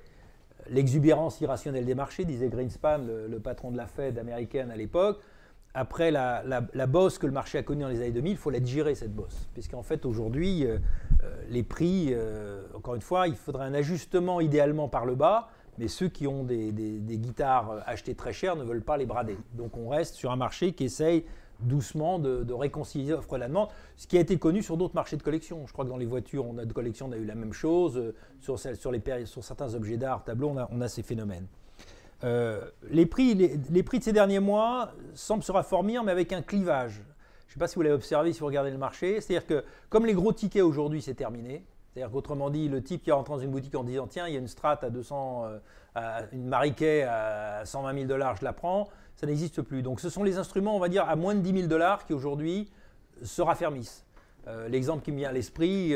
l'exubérance 0.69 1.39
irrationnelle 1.39 1.85
des 1.85 1.95
marchés, 1.95 2.25
disait 2.25 2.49
Greenspan, 2.49 2.99
le, 3.29 3.39
patron 3.39 3.71
de 3.71 3.77
la 3.77 3.87
Fed 3.87 4.17
américaine 4.17 4.69
à 4.69 4.75
l'époque. 4.75 5.21
Après 5.79 6.09
la, 6.09 6.41
bosse 6.87 7.19
que 7.19 7.27
le 7.27 7.31
marché 7.31 7.59
a 7.59 7.63
connue 7.63 7.83
dans 7.83 7.89
les 7.89 7.99
années 7.99 8.09
2000, 8.09 8.31
il 8.31 8.37
faut 8.37 8.49
la 8.49 8.59
digérer, 8.59 8.95
cette 8.95 9.13
bosse. 9.13 9.47
Puisqu'en 9.53 9.83
fait, 9.83 10.07
aujourd'hui, 10.07 10.65
euh, 10.65 10.79
euh, 11.23 11.35
les 11.51 11.61
prix, 11.61 12.15
encore 12.73 12.95
une 12.95 13.01
fois, 13.01 13.27
il 13.27 13.35
faudrait 13.35 13.67
un 13.67 13.75
ajustement 13.75 14.41
idéalement 14.41 14.87
par 14.87 15.05
le 15.05 15.13
bas, 15.13 15.49
mais 15.77 15.87
ceux 15.87 16.07
qui 16.07 16.25
ont 16.25 16.43
des, 16.43 16.71
guitares 16.71 17.83
achetées 17.85 18.15
très 18.15 18.33
chères 18.33 18.55
ne 18.55 18.63
veulent 18.63 18.83
pas 18.83 18.97
les 18.97 19.05
brader. 19.05 19.37
Donc 19.53 19.77
on 19.77 19.89
reste 19.89 20.15
sur 20.15 20.31
un 20.31 20.35
marché 20.35 20.73
qui 20.73 20.85
essaye 20.85 21.25
doucement 21.59 22.17
de, 22.17 22.53
réconcilier 22.53 23.11
l'offre 23.11 23.35
et 23.35 23.39
la 23.39 23.47
demande, 23.47 23.69
ce 23.97 24.07
qui 24.07 24.17
a 24.17 24.21
été 24.21 24.39
connu 24.39 24.63
sur 24.63 24.77
d'autres 24.77 24.95
marchés 24.95 25.17
de 25.17 25.23
collection. 25.23 25.67
Je 25.67 25.73
crois 25.73 25.85
que 25.85 25.89
dans 25.89 25.97
les 25.97 26.07
voitures, 26.07 26.45
on 26.45 26.57
a 26.57 26.65
de 26.65 26.73
collection, 26.73 27.07
on 27.07 27.11
a 27.11 27.17
eu 27.17 27.25
la 27.25 27.35
même 27.35 27.53
chose. 27.53 27.97
Euh, 27.97 28.15
sur, 28.39 28.91
les, 28.91 29.25
sur 29.25 29.43
certains 29.43 29.75
objets 29.75 29.97
d'art, 29.97 30.23
tableaux, 30.23 30.55
on 30.71 30.81
a, 30.81 30.87
ces 30.87 31.03
phénomènes. 31.03 31.45
Euh, 32.23 32.61
les, 32.89 33.05
prix, 33.05 33.35
les, 33.35 33.83
prix 33.83 33.99
de 33.99 34.03
ces 34.03 34.13
derniers 34.13 34.39
mois 34.39 34.91
semblent 35.13 35.43
se 35.43 35.51
rafformir, 35.51 36.03
mais 36.03 36.11
avec 36.11 36.33
un 36.33 36.41
clivage. 36.41 37.03
Je 37.47 37.51
ne 37.51 37.53
sais 37.53 37.59
pas 37.59 37.67
si 37.67 37.75
vous 37.75 37.83
l'avez 37.83 37.95
observé 37.95 38.33
si 38.33 38.39
vous 38.39 38.47
regardez 38.47 38.71
le 38.71 38.77
marché. 38.77 39.21
C'est-à-dire 39.21 39.45
que 39.45 39.63
comme 39.89 40.05
les 40.05 40.13
gros 40.13 40.33
tickets 40.33 40.63
aujourd'hui, 40.63 41.01
c'est 41.01 41.13
terminé. 41.13 41.63
C'est-à-dire 41.93 42.11
qu'autrement 42.11 42.49
dit, 42.49 42.67
le 42.69 42.83
type 42.83 43.03
qui 43.03 43.11
rentre 43.11 43.31
dans 43.31 43.39
une 43.39 43.51
boutique 43.51 43.75
en 43.75 43.83
disant 43.83 44.07
tiens, 44.07 44.27
il 44.27 44.33
y 44.33 44.37
a 44.37 44.39
une 44.39 44.47
strat 44.47 44.79
à 44.83 44.89
200, 44.89 45.45
euh, 45.95 46.21
une 46.31 46.47
mariquet 46.47 47.03
à 47.03 47.65
120 47.65 47.93
000 47.93 48.05
dollars, 48.05 48.35
je 48.37 48.43
la 48.43 48.53
prends 48.53 48.87
ça 49.17 49.25
n'existe 49.25 49.61
plus. 49.61 49.81
Donc 49.81 49.99
ce 49.99 50.09
sont 50.09 50.23
les 50.23 50.37
instruments, 50.37 50.75
on 50.75 50.79
va 50.79 50.89
dire, 50.89 51.09
à 51.09 51.15
moins 51.15 51.35
de 51.35 51.41
10 51.41 51.53
000 51.53 51.67
dollars 51.67 52.05
qui 52.05 52.13
aujourd'hui 52.13 52.69
se 53.23 53.41
raffermissent. 53.41 54.05
Euh, 54.47 54.69
l'exemple 54.69 55.03
qui 55.03 55.11
me 55.11 55.17
vient 55.17 55.29
à 55.29 55.33
l'esprit, 55.33 55.93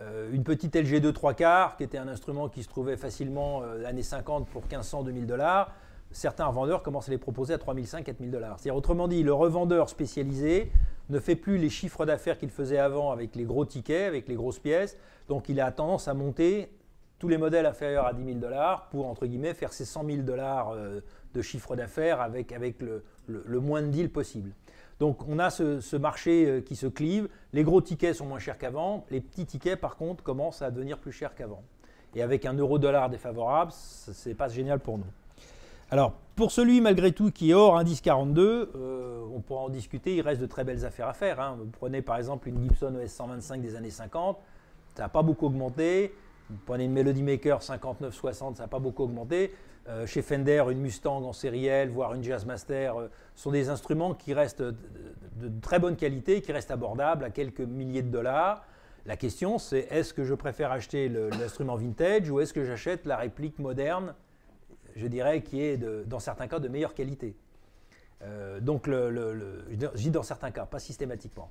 euh, 0.00 0.28
euh, 0.28 0.32
une 0.32 0.44
petite 0.44 0.74
LG2 0.74 1.12
3 1.12 1.34
quarts, 1.34 1.76
qui 1.76 1.82
était 1.82 1.98
un 1.98 2.08
instrument 2.08 2.48
qui 2.48 2.62
se 2.62 2.68
trouvait 2.68 2.96
facilement 2.96 3.62
l'année 3.62 4.02
50 4.02 4.48
pour 4.48 4.62
1500, 4.62 5.04
2000 5.04 5.26
dollars. 5.26 5.72
Certains 6.10 6.46
revendeurs 6.46 6.82
commencent 6.82 7.08
à 7.08 7.12
les 7.12 7.18
proposer 7.18 7.54
à 7.54 7.58
3500, 7.58 8.02
4000 8.02 8.30
dollars. 8.30 8.58
C'est-à-dire, 8.58 8.76
autrement 8.76 9.08
dit, 9.08 9.22
le 9.22 9.34
revendeur 9.34 9.88
spécialisé 9.90 10.72
ne 11.10 11.20
fait 11.20 11.36
plus 11.36 11.58
les 11.58 11.68
chiffres 11.68 12.06
d'affaires 12.06 12.38
qu'il 12.38 12.50
faisait 12.50 12.78
avant 12.78 13.10
avec 13.10 13.36
les 13.36 13.44
gros 13.44 13.64
tickets, 13.64 14.06
avec 14.06 14.28
les 14.28 14.34
grosses 14.34 14.58
pièces. 14.58 14.96
Donc, 15.28 15.48
il 15.48 15.60
a 15.60 15.70
tendance 15.70 16.08
à 16.08 16.14
monter 16.14 16.72
tous 17.18 17.28
les 17.28 17.36
modèles 17.36 17.66
inférieurs 17.66 18.06
à 18.06 18.14
10 18.14 18.24
000 18.24 18.38
dollars 18.38 18.88
pour, 18.90 19.06
entre 19.06 19.26
guillemets, 19.26 19.54
faire 19.54 19.72
ses 19.72 19.84
100 19.84 20.06
000 20.06 20.22
dollars 20.22 20.74
de 21.34 21.42
chiffre 21.42 21.76
d'affaires 21.76 22.20
avec, 22.20 22.52
avec 22.52 22.76
le, 22.80 23.60
moins 23.60 23.82
de 23.82 23.88
deals 23.88 24.10
possible. 24.10 24.52
Donc 25.00 25.26
on 25.28 25.38
a 25.38 25.50
ce, 25.50 25.96
marché 25.96 26.46
euh, 26.46 26.60
qui 26.60 26.74
se 26.74 26.86
clive, 26.86 27.28
les 27.52 27.62
gros 27.62 27.80
tickets 27.80 28.16
sont 28.16 28.26
moins 28.26 28.38
chers 28.38 28.58
qu'avant, 28.58 29.04
les 29.10 29.20
petits 29.20 29.46
tickets 29.46 29.80
par 29.80 29.96
contre 29.96 30.24
commencent 30.24 30.62
à 30.62 30.70
devenir 30.70 30.98
plus 30.98 31.12
chers 31.12 31.34
qu'avant. 31.34 31.62
Et 32.14 32.22
avec 32.22 32.46
un 32.46 32.54
euro-dollar 32.54 33.10
défavorable, 33.10 33.70
c'est 33.72 34.34
pas 34.34 34.48
génial 34.48 34.80
pour 34.80 34.98
nous. 34.98 35.04
Alors 35.90 36.14
pour 36.34 36.50
celui 36.50 36.80
malgré 36.80 37.12
tout 37.12 37.30
qui 37.30 37.50
est 37.50 37.54
hors 37.54 37.78
indice 37.78 38.00
42, 38.00 38.72
euh, 38.74 39.24
on 39.34 39.40
pourra 39.40 39.62
en 39.62 39.68
discuter, 39.68 40.16
il 40.16 40.20
reste 40.20 40.40
de 40.40 40.46
très 40.46 40.64
belles 40.64 40.84
affaires 40.84 41.08
à 41.08 41.14
faire. 41.14 41.40
Hein. 41.40 41.56
Vous 41.58 41.66
prenez 41.66 42.02
par 42.02 42.16
exemple 42.16 42.48
une 42.48 42.60
Gibson 42.60 42.94
ES 43.00 43.08
125 43.08 43.62
des 43.62 43.76
années 43.76 43.90
50, 43.90 44.38
ça 44.96 45.04
n'a 45.04 45.08
pas 45.08 45.22
beaucoup 45.22 45.46
augmenté. 45.46 46.12
Vous 46.50 46.56
prenez 46.64 46.84
une 46.84 46.92
Melody 46.92 47.22
Maker 47.22 47.60
59-60, 47.60 48.56
ça 48.56 48.62
n'a 48.62 48.68
pas 48.68 48.78
beaucoup 48.78 49.04
augmenté. 49.04 49.52
Euh, 49.88 50.06
chez 50.06 50.20
Fender, 50.20 50.64
une 50.70 50.80
Mustang 50.80 51.22
en 51.24 51.32
sériel, 51.32 51.88
voire 51.88 52.12
une 52.12 52.22
Jazzmaster, 52.22 52.98
euh, 52.98 53.08
sont 53.34 53.50
des 53.50 53.70
instruments 53.70 54.14
qui 54.14 54.34
restent 54.34 54.62
de, 54.62 54.74
très 55.62 55.78
bonne 55.78 55.96
qualité, 55.96 56.42
qui 56.42 56.52
restent 56.52 56.70
abordables 56.70 57.24
à 57.24 57.30
quelques 57.30 57.60
milliers 57.60 58.02
de 58.02 58.10
dollars. 58.10 58.66
La 59.06 59.16
question, 59.16 59.58
c'est 59.58 59.86
est-ce 59.90 60.12
que 60.12 60.24
je 60.24 60.34
préfère 60.34 60.72
acheter 60.72 61.08
l'instrument 61.08 61.76
vintage 61.76 62.28
ou 62.28 62.40
est-ce 62.40 62.52
que 62.52 62.64
j'achète 62.64 63.06
la 63.06 63.16
réplique 63.16 63.58
moderne, 63.58 64.14
je 64.96 65.06
dirais, 65.06 65.40
qui 65.42 65.62
est 65.62 65.78
dans 66.06 66.18
certains 66.18 66.48
cas 66.48 66.58
de 66.58 66.68
meilleure 66.68 66.92
qualité? 66.92 67.34
Euh, 68.22 68.60
Donc, 68.60 68.86
je 68.86 69.96
dis 69.96 70.10
dans 70.10 70.22
certains 70.22 70.50
cas, 70.50 70.66
pas 70.66 70.80
systématiquement. 70.80 71.50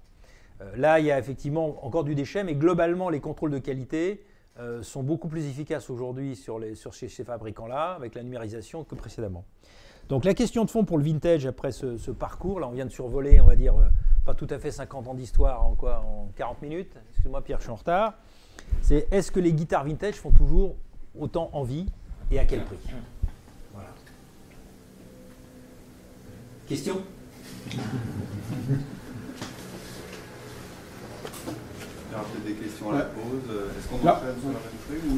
là, 0.76 1.00
il 1.00 1.08
y 1.08 1.12
a 1.12 1.18
effectivement 1.18 1.84
encore 1.84 2.04
du 2.04 2.14
déchet, 2.14 2.44
mais 2.44 2.54
globalement, 2.54 3.10
les 3.10 3.22
contrôles 3.22 3.52
de 3.52 3.60
qualité 3.60 4.24
euh, 4.60 4.82
sont 4.82 5.04
beaucoup 5.04 5.28
plus 5.28 5.46
efficaces 5.46 5.90
aujourd'hui 5.90 6.36
sur, 6.36 6.60
ces, 6.94 7.08
fabricants-là, 7.24 7.94
avec 7.94 8.16
la 8.16 8.24
numérisation, 8.24 8.84
que 8.84 8.96
précédemment. 8.96 9.46
Donc 10.10 10.26
la 10.26 10.34
question 10.34 10.66
de 10.66 10.72
fond 10.72 10.84
pour 10.84 10.98
le 10.98 11.04
vintage 11.04 11.46
après 11.46 11.72
ce, 11.72 12.12
parcours, 12.12 12.60
là 12.60 12.68
on 12.68 12.72
vient 12.72 12.86
de 12.86 12.92
survoler, 12.92 13.40
on 13.40 13.46
va 13.46 13.56
dire, 13.56 13.76
euh, 13.76 13.88
pas 14.26 14.34
tout 14.34 14.48
à 14.50 14.58
fait 14.58 14.72
50 14.72 15.08
ans 15.08 15.14
d'histoire 15.14 15.64
en 15.64 15.74
En 15.74 16.30
40 16.36 16.62
minutes 16.62 16.96
Excuse-moi 17.12 17.42
Pierre, 17.42 17.60
je 17.60 17.64
suis 17.64 17.72
en 17.72 17.76
retard. 17.76 18.14
C'est 18.82 19.08
est-ce 19.12 19.32
que 19.32 19.40
les 19.40 19.54
guitares 19.54 19.84
vintage 19.84 20.16
font 20.16 20.32
toujours 20.32 20.76
autant 21.20 21.50
envie 21.54 21.86
et 22.32 22.40
à 22.40 22.46
quel 22.46 22.64
prix? 22.64 22.78
Voilà. 23.74 23.90
Question? 26.68 27.04
des 32.46 32.54
questions 32.54 32.92
à 32.92 33.00
la 33.00 33.04
pause. 33.06 33.56
Est-ce 33.78 33.88
qu'on 33.88 34.06
là, 34.06 34.22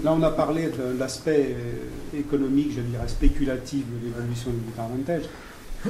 là, 0.03 0.13
on 0.13 0.23
a 0.23 0.31
parlé 0.31 0.67
de 0.67 0.97
l'aspect 0.97 1.55
euh, 1.55 2.17
économique, 2.19 2.71
je 2.75 2.81
dirais 2.81 3.07
spéculatif 3.07 3.85
de 3.85 4.07
l'évolution 4.07 4.51
du 4.51 4.59
guitare 4.59 4.89
vintage. 4.89 5.23
Euh, 5.85 5.89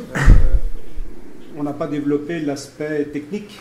on 1.58 1.64
n'a 1.64 1.74
pas 1.74 1.88
développé 1.88 2.40
l'aspect 2.42 3.06
technique, 3.06 3.60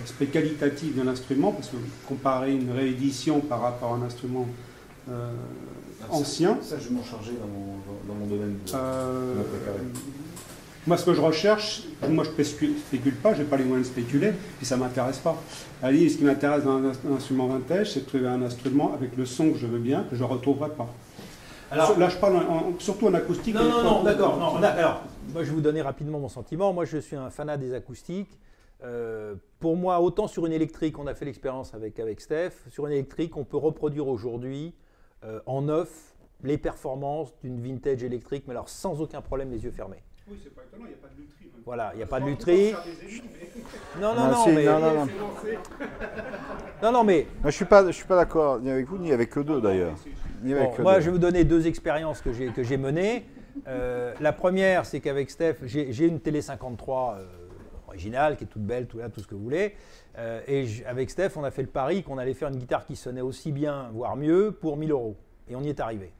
l'aspect 0.00 0.26
qualitatif 0.26 0.96
de 0.96 1.02
l'instrument, 1.02 1.52
parce 1.52 1.68
que 1.68 1.76
comparer 2.06 2.52
une 2.52 2.70
réédition 2.70 3.40
par 3.40 3.60
rapport 3.60 3.92
à 3.92 3.96
un 3.96 4.02
instrument 4.02 4.46
euh, 5.10 5.30
ancien. 6.10 6.58
Ça, 6.62 6.76
je 6.78 6.92
m'en 6.92 7.04
chargeais 7.04 7.34
dans 7.40 7.48
mon, 7.48 7.76
dans 8.08 8.14
mon 8.14 8.26
domaine. 8.26 8.56
De, 8.66 8.72
moi, 10.86 10.96
ce 10.96 11.04
que 11.04 11.14
je 11.14 11.20
recherche, 11.20 11.82
moi, 12.08 12.24
je 12.24 12.30
ne 12.30 12.44
spécule 12.44 13.14
pas, 13.16 13.34
je 13.34 13.42
n'ai 13.42 13.48
pas 13.48 13.56
les 13.56 13.64
moyens 13.64 13.88
de 13.88 13.92
spéculer, 13.92 14.32
puis 14.56 14.66
ça 14.66 14.76
ne 14.76 14.82
m'intéresse 14.82 15.18
pas. 15.18 15.36
À 15.82 15.90
ce 15.90 16.16
qui 16.16 16.24
m'intéresse 16.24 16.64
dans 16.64 16.76
un, 16.76 16.92
instrument 17.16 17.48
vintage, 17.48 17.92
c'est 17.92 18.00
de 18.00 18.04
trouver 18.06 18.28
un 18.28 18.42
instrument 18.42 18.94
avec 18.94 19.16
le 19.16 19.26
son 19.26 19.50
que 19.50 19.58
je 19.58 19.66
veux 19.66 19.78
bien, 19.78 20.04
que 20.08 20.14
je 20.14 20.22
ne 20.22 20.28
retrouverai 20.28 20.70
pas. 20.70 20.88
Alors, 21.72 21.98
là, 21.98 22.08
je 22.08 22.16
parle 22.18 22.40
surtout 22.78 23.08
en 23.08 23.14
acoustique. 23.14 23.56
Non, 23.56 23.64
non, 23.64 23.82
non, 23.82 24.02
d'accord. 24.04 24.60
alors, 24.62 25.02
moi, 25.32 25.42
je 25.42 25.48
vais 25.48 25.54
vous 25.54 25.60
donner 25.60 25.82
rapidement 25.82 26.20
mon 26.20 26.28
sentiment. 26.28 26.72
Moi, 26.72 26.84
je 26.84 26.98
suis 26.98 27.16
un 27.16 27.30
fanat 27.30 27.56
des 27.56 27.74
acoustiques. 27.74 28.38
Euh, 28.84 29.34
pour 29.58 29.76
moi, 29.76 30.00
autant 30.00 30.28
sur 30.28 30.46
une 30.46 30.52
électrique, 30.52 30.98
on 30.98 31.08
a 31.08 31.14
fait 31.14 31.24
l'expérience 31.24 31.74
avec, 31.74 31.98
avec 31.98 32.20
Steph, 32.20 32.52
sur 32.70 32.86
une 32.86 32.92
électrique, 32.92 33.36
on 33.36 33.44
peut 33.44 33.56
reproduire 33.56 34.06
aujourd'hui 34.06 34.74
euh, 35.24 35.40
en 35.46 35.62
neuf 35.62 36.14
les 36.44 36.58
performances 36.58 37.34
d'une 37.42 37.60
vintage 37.60 38.04
électrique, 38.04 38.44
mais 38.46 38.52
alors 38.52 38.68
sans 38.68 39.00
aucun 39.00 39.22
problème, 39.22 39.50
les 39.50 39.64
yeux 39.64 39.70
fermés. 39.70 40.02
Oui, 40.28 40.40
c'est 40.42 40.54
pas 40.54 40.62
étonnant, 40.62 40.86
il 40.86 40.88
n'y 40.88 40.94
a 40.94 40.96
pas 40.96 41.08
de 41.08 41.20
lutherie. 41.20 41.52
Voilà, 41.64 41.90
il 41.94 41.96
n'y 41.98 42.02
a 42.02 42.06
pas 42.06 42.20
de 42.20 42.26
lutherie. 42.26 42.72
Non, 44.00 44.14
non, 44.16 44.30
non, 44.30 44.46
mais. 44.48 44.64
Non, 44.64 44.80
non, 44.80 44.94
non. 44.94 45.06
non, 46.82 46.92
non, 46.92 47.04
mais. 47.04 47.26
je 47.42 47.46
ne 47.46 47.50
suis 47.52 47.64
pas, 47.64 47.86
je 47.86 47.92
suis 47.92 48.06
pas 48.06 48.16
d'accord 48.16 48.58
ni 48.58 48.70
avec 48.70 48.86
vous, 48.86 48.98
ni 48.98 49.12
avec 49.12 49.38
eux 49.38 49.44
deux 49.44 49.60
d'ailleurs. 49.60 49.94
moi, 50.80 50.98
je 50.98 51.06
vais 51.06 51.10
vous 51.12 51.18
donner 51.18 51.44
deux 51.44 51.66
expériences 51.68 52.20
que 52.22 52.32
j'ai, 52.32 52.48
que 52.48 52.64
j'ai 52.64 52.76
menées. 52.76 53.24
Euh, 53.68 54.14
la 54.20 54.32
première, 54.32 54.84
c'est 54.84 55.00
qu'avec 55.00 55.30
Steph, 55.30 55.58
j'ai, 55.64 56.06
une 56.06 56.20
télé 56.20 56.42
53 56.42 57.18
euh, 57.18 57.26
originale, 57.86 58.36
qui 58.36 58.44
est 58.44 58.48
toute 58.48 58.62
belle, 58.62 58.86
tout, 58.86 58.98
là, 58.98 59.08
tout 59.08 59.20
ce 59.20 59.28
que 59.28 59.34
vous 59.34 59.42
voulez. 59.42 59.74
Euh, 60.18 60.40
et 60.48 60.66
avec 60.86 61.08
Steph, 61.10 61.30
on 61.36 61.44
a 61.44 61.52
fait 61.52 61.62
le 61.62 61.68
pari 61.68 62.02
qu'on 62.02 62.18
allait 62.18 62.34
faire 62.34 62.48
une 62.48 62.56
guitare 62.56 62.84
qui 62.84 62.96
sonnait 62.96 63.20
aussi 63.20 63.52
bien, 63.52 63.90
voire 63.92 64.16
mieux, 64.16 64.50
pour 64.50 64.76
1000 64.76 64.90
euros. 64.90 65.16
Et 65.48 65.54
on 65.54 65.62
y 65.62 65.68
est 65.68 65.78
arrivé. 65.80 66.12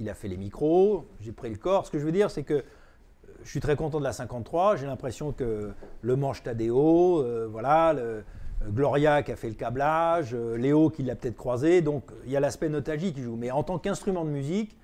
Il 0.00 0.08
a 0.08 0.14
fait 0.14 0.28
les 0.28 0.36
micros, 0.36 1.06
j'ai 1.20 1.32
pris 1.32 1.50
le 1.50 1.56
corps. 1.56 1.86
Ce 1.86 1.90
que 1.90 1.98
je 1.98 2.04
veux 2.04 2.12
dire, 2.12 2.30
c'est 2.30 2.42
que 2.42 2.64
je 3.44 3.50
suis 3.50 3.60
très 3.60 3.76
content 3.76 3.98
de 3.98 4.04
la 4.04 4.12
53. 4.12 4.76
J'ai 4.76 4.86
l'impression 4.86 5.32
que 5.32 5.70
le 6.00 6.16
Manche 6.16 6.42
Tadeo, 6.42 7.22
euh, 7.22 7.46
voilà, 7.50 7.92
le, 7.92 8.00
euh, 8.00 8.22
Gloria 8.70 9.22
qui 9.22 9.32
a 9.32 9.36
fait 9.36 9.48
le 9.48 9.54
câblage, 9.54 10.30
euh, 10.32 10.56
Léo 10.56 10.88
qui 10.88 11.02
l'a 11.02 11.14
peut-être 11.14 11.36
croisé. 11.36 11.82
Donc 11.82 12.04
il 12.24 12.32
y 12.32 12.36
a 12.36 12.40
l'aspect 12.40 12.70
nostalgie 12.70 13.12
qui 13.12 13.22
joue. 13.22 13.36
Mais 13.36 13.50
en 13.50 13.62
tant 13.62 13.78
qu'instrument 13.78 14.24
de 14.24 14.30
musique, 14.30 14.76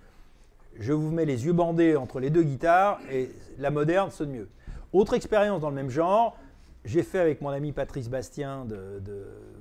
je 0.79 0.93
vous 0.93 1.11
mets 1.11 1.25
les 1.25 1.47
yeux 1.47 1.55
bandés 1.55 1.97
entre 1.97 2.21
les 2.21 2.29
deux 2.29 2.43
guitares 2.43 3.01
et 3.11 3.31
la 3.59 3.71
moderne 3.71 4.11
sonne 4.11 4.31
mieux. 4.31 4.49
Autre 4.93 5.15
expérience 5.15 5.61
dans 5.61 5.71
le 5.71 5.77
même 5.77 5.91
genre, 5.91 6.37
j'ai 6.85 7.03
fait 7.03 7.19
avec 7.19 7.41
mon 7.41 7.49
ami 7.49 7.73
Patrice 7.73 8.09
Bastien, 8.09 8.67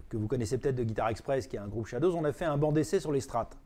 que 0.09 0.17
vous 0.17 0.27
connaissez 0.27 0.57
peut-être 0.57 0.75
de 0.75 0.83
Guitar 0.83 1.09
Express, 1.09 1.47
qui 1.47 1.55
est 1.55 1.59
un 1.59 1.67
groupe 1.67 1.87
Shadows, 1.87 2.15
on 2.15 2.23
a 2.23 2.31
fait 2.31 2.45
un 2.45 2.57
banc 2.57 2.71
d'essai 2.71 2.99
sur 2.99 3.11
les 3.11 3.21
strates 3.21 3.57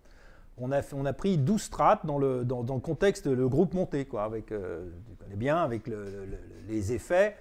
on 0.57 0.71
a, 0.71 0.81
on 0.93 1.05
a 1.05 1.13
pris 1.13 1.37
12 1.37 1.61
strates 1.61 2.05
dans 2.05 2.17
le, 2.17 2.43
dans, 2.45 2.61
le 2.61 2.79
contexte, 2.79 3.25
le 3.27 3.47
groupe 3.47 3.73
monté, 3.73 4.05
quoi, 4.05 4.23
avec, 4.23 4.51
euh, 4.51 4.85
connais 5.19 5.35
bien, 5.35 5.57
avec 5.57 5.89
les 6.67 6.93
effets. 6.93 7.35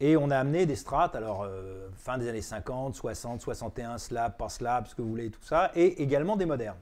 Et 0.00 0.16
on 0.16 0.30
a 0.30 0.36
amené 0.36 0.66
des 0.66 0.74
strates, 0.74 1.14
alors 1.14 1.44
euh, 1.44 1.88
fin 1.94 2.18
des 2.18 2.28
années 2.28 2.42
50, 2.42 2.94
60, 2.94 3.40
61, 3.40 3.98
slab 3.98 4.36
par 4.36 4.50
slab, 4.50 4.86
ce 4.88 4.94
que 4.94 5.02
vous 5.02 5.08
voulez, 5.08 5.30
tout 5.30 5.42
ça, 5.42 5.70
et 5.74 6.02
également 6.02 6.36
des 6.36 6.44
modernes. 6.44 6.78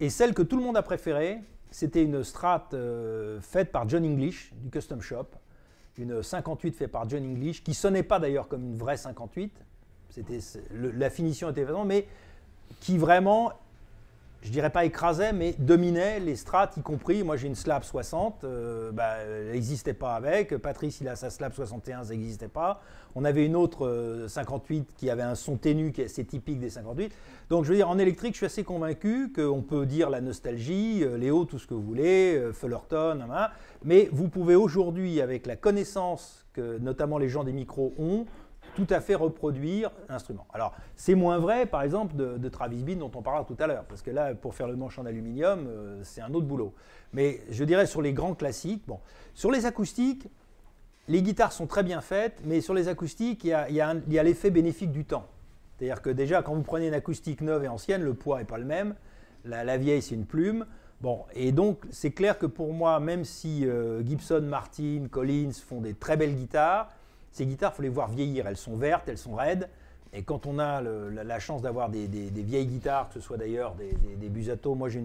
Et 0.00 0.10
celle 0.10 0.34
que 0.34 0.42
tout 0.42 0.56
le 0.56 0.62
monde 0.62 0.76
a 0.76 0.82
préférée, 0.82 1.38
c'était 1.70 2.02
une 2.02 2.24
strat 2.24 2.68
euh, 2.74 3.40
faite 3.40 3.70
par 3.70 3.88
John 3.88 4.04
English, 4.04 4.52
du 4.54 4.68
Custom 4.68 5.00
Shop, 5.00 5.26
une 5.96 6.22
58 6.22 6.74
faite 6.74 6.90
par 6.92 7.08
John 7.08 7.24
English, 7.24 7.62
qui 7.62 7.72
sonnait 7.72 8.02
pas 8.02 8.18
d'ailleurs 8.18 8.48
comme 8.48 8.64
une 8.64 8.76
vraie 8.76 8.96
58, 8.96 9.62
c'était, 10.10 10.40
la 10.72 11.10
finition 11.10 11.50
était 11.50 11.64
vraiment, 11.64 11.84
mais 11.84 12.06
qui 12.80 12.98
vraiment 12.98 13.52
je 14.46 14.52
dirais 14.52 14.70
pas 14.70 14.84
écrasait, 14.84 15.32
mais 15.32 15.56
dominait 15.58 16.20
les 16.20 16.36
strates, 16.36 16.76
y 16.76 16.80
compris. 16.80 17.24
Moi, 17.24 17.36
j'ai 17.36 17.48
une 17.48 17.56
slab 17.56 17.82
60, 17.82 18.44
euh, 18.44 18.92
bah, 18.92 19.16
elle 19.16 19.50
n'existait 19.50 19.92
pas 19.92 20.14
avec. 20.14 20.56
Patrice, 20.58 21.00
il 21.00 21.08
a 21.08 21.16
sa 21.16 21.30
slab 21.30 21.52
61, 21.52 22.04
ça 22.04 22.10
n'existait 22.10 22.46
pas. 22.46 22.80
On 23.16 23.24
avait 23.24 23.44
une 23.44 23.56
autre 23.56 24.26
58 24.28 24.78
euh, 24.78 24.84
qui 24.96 25.10
avait 25.10 25.24
un 25.24 25.34
son 25.34 25.56
ténu 25.56 25.90
qui 25.90 26.02
est 26.02 26.04
assez 26.04 26.24
typique 26.24 26.60
des 26.60 26.70
58. 26.70 27.12
Donc, 27.50 27.64
je 27.64 27.70
veux 27.70 27.74
dire, 27.74 27.90
en 27.90 27.98
électrique, 27.98 28.34
je 28.34 28.38
suis 28.38 28.46
assez 28.46 28.62
convaincu 28.62 29.32
qu'on 29.34 29.62
peut 29.62 29.84
dire 29.84 30.10
la 30.10 30.20
nostalgie, 30.20 31.02
euh, 31.02 31.18
Léo, 31.18 31.44
tout 31.44 31.58
ce 31.58 31.66
que 31.66 31.74
vous 31.74 31.82
voulez, 31.82 32.40
Fullerton, 32.52 33.26
mais 33.82 34.08
vous 34.12 34.28
pouvez 34.28 34.54
aujourd'hui, 34.54 35.20
avec 35.20 35.46
la 35.46 35.56
connaissance 35.56 36.46
que 36.52 36.78
notamment 36.78 37.18
les 37.18 37.28
gens 37.28 37.42
des 37.42 37.52
micros 37.52 37.94
ont, 37.98 38.26
tout 38.76 38.86
à 38.90 39.00
fait 39.00 39.14
reproduire 39.14 39.90
l'instrument. 40.08 40.46
Alors, 40.52 40.74
c'est 40.96 41.14
moins 41.14 41.38
vrai, 41.38 41.64
par 41.64 41.82
exemple, 41.82 42.14
de, 42.14 42.48
Travis 42.48 42.84
Bean, 42.84 42.96
dont 42.96 43.10
on 43.14 43.22
parlera 43.22 43.44
tout 43.44 43.56
à 43.58 43.66
l'heure, 43.66 43.84
parce 43.84 44.02
que 44.02 44.10
là, 44.10 44.34
pour 44.34 44.54
faire 44.54 44.68
le 44.68 44.76
manche 44.76 44.98
en 44.98 45.06
aluminium, 45.06 45.66
euh, 45.66 46.00
c'est 46.04 46.20
un 46.20 46.32
autre 46.34 46.46
boulot. 46.46 46.74
Mais 47.14 47.40
je 47.50 47.64
dirais 47.64 47.86
sur 47.86 48.02
les 48.02 48.12
grands 48.12 48.34
classiques, 48.34 48.84
bon, 48.86 49.00
sur 49.34 49.50
les 49.50 49.64
acoustiques, 49.64 50.28
les 51.08 51.22
guitares 51.22 51.52
sont 51.52 51.66
très 51.66 51.82
bien 51.82 52.02
faites, 52.02 52.42
mais 52.44 52.60
sur 52.60 52.74
les 52.74 52.88
acoustiques, 52.88 53.44
il 53.44 53.50
y 53.50 53.80
a, 53.80 53.94
l'effet 54.22 54.50
bénéfique 54.50 54.92
du 54.92 55.04
temps. 55.04 55.26
C'est-à-dire 55.78 56.02
que 56.02 56.10
déjà, 56.10 56.42
quand 56.42 56.54
vous 56.54 56.62
prenez 56.62 56.88
une 56.88 56.94
acoustique 56.94 57.40
neuve 57.40 57.64
et 57.64 57.68
ancienne, 57.68 58.02
le 58.02 58.12
poids 58.12 58.38
n'est 58.38 58.44
pas 58.44 58.58
le 58.58 58.64
même. 58.64 58.94
La, 59.44 59.76
vieille, 59.78 60.02
c'est 60.02 60.14
une 60.14 60.26
plume. 60.26 60.66
Bon, 61.00 61.24
et 61.34 61.52
donc, 61.52 61.84
c'est 61.90 62.10
clair 62.10 62.38
que 62.38 62.46
pour 62.46 62.72
moi, 62.72 63.00
même 63.00 63.24
si 63.24 63.66
euh, 63.66 64.04
Gibson, 64.04 64.42
Martin, 64.42 65.06
Collins 65.10 65.52
font 65.52 65.80
des 65.80 65.94
très 65.94 66.16
belles 66.16 66.34
guitares, 66.34 66.88
ces 67.30 67.46
guitares, 67.46 67.72
il 67.74 67.76
faut 67.76 67.82
les 67.82 67.88
voir 67.88 68.08
vieillir. 68.08 68.46
Elles 68.46 68.56
sont 68.56 68.76
vertes, 68.76 69.08
elles 69.08 69.18
sont 69.18 69.34
raides. 69.34 69.68
Et 70.12 70.22
quand 70.22 70.46
on 70.46 70.58
a 70.58 70.80
la, 70.80 71.38
chance 71.38 71.60
d'avoir 71.60 71.90
des, 71.90 72.06
vieilles 72.06 72.66
guitares, 72.66 73.08
que 73.08 73.14
ce 73.14 73.20
soit 73.20 73.36
d'ailleurs 73.36 73.74
des, 73.74 74.28
Busato, 74.28 74.74
moi 74.74 74.88
j'ai 74.88 75.02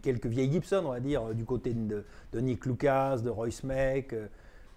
quelques 0.00 0.26
vieilles 0.26 0.52
Gibson, 0.52 0.82
on 0.84 0.90
va 0.90 1.00
dire, 1.00 1.34
du 1.34 1.44
côté 1.44 1.74
de, 1.74 2.04
Nick 2.34 2.66
Lucas, 2.66 3.18
de 3.18 3.30
Royce 3.30 3.64
Meck, 3.64 4.14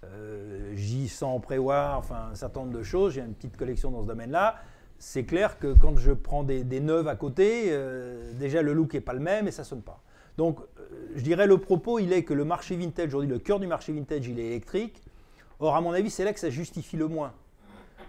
euh, 0.04 0.74
J100 0.74 1.40
Prévoir, 1.40 1.98
enfin 1.98 2.30
un 2.32 2.34
certain 2.34 2.60
nombre 2.60 2.76
de 2.76 2.82
choses. 2.82 3.14
J'ai 3.14 3.20
une 3.20 3.34
petite 3.34 3.56
collection 3.56 3.90
dans 3.90 4.02
ce 4.02 4.08
domaine-là. 4.08 4.56
C'est 4.98 5.24
clair 5.24 5.58
que 5.58 5.74
quand 5.78 5.96
je 5.96 6.12
prends 6.12 6.42
des, 6.42 6.80
neuves 6.80 7.08
à 7.08 7.14
côté, 7.14 7.66
euh, 7.68 8.32
déjà 8.38 8.62
le 8.62 8.72
look 8.72 8.94
n'est 8.94 9.00
pas 9.00 9.12
le 9.12 9.20
même 9.20 9.46
et 9.46 9.52
ça 9.52 9.64
sonne 9.64 9.82
pas. 9.82 10.00
Donc 10.38 10.58
euh, 10.60 10.88
je 11.14 11.22
dirais 11.22 11.46
le 11.46 11.58
propos, 11.58 11.98
il 11.98 12.12
est 12.12 12.24
que 12.24 12.34
le 12.34 12.44
marché 12.44 12.76
vintage, 12.76 13.08
aujourd'hui 13.08 13.30
le 13.30 13.38
cœur 13.38 13.60
du 13.60 13.66
marché 13.66 13.92
vintage, 13.92 14.26
il 14.26 14.40
est 14.40 14.46
électrique. 14.46 15.02
Or, 15.62 15.76
à 15.76 15.80
mon 15.80 15.92
avis, 15.92 16.10
c'est 16.10 16.24
là 16.24 16.32
que 16.32 16.40
ça 16.40 16.50
justifie 16.50 16.96
le 16.96 17.06
moins. 17.06 17.32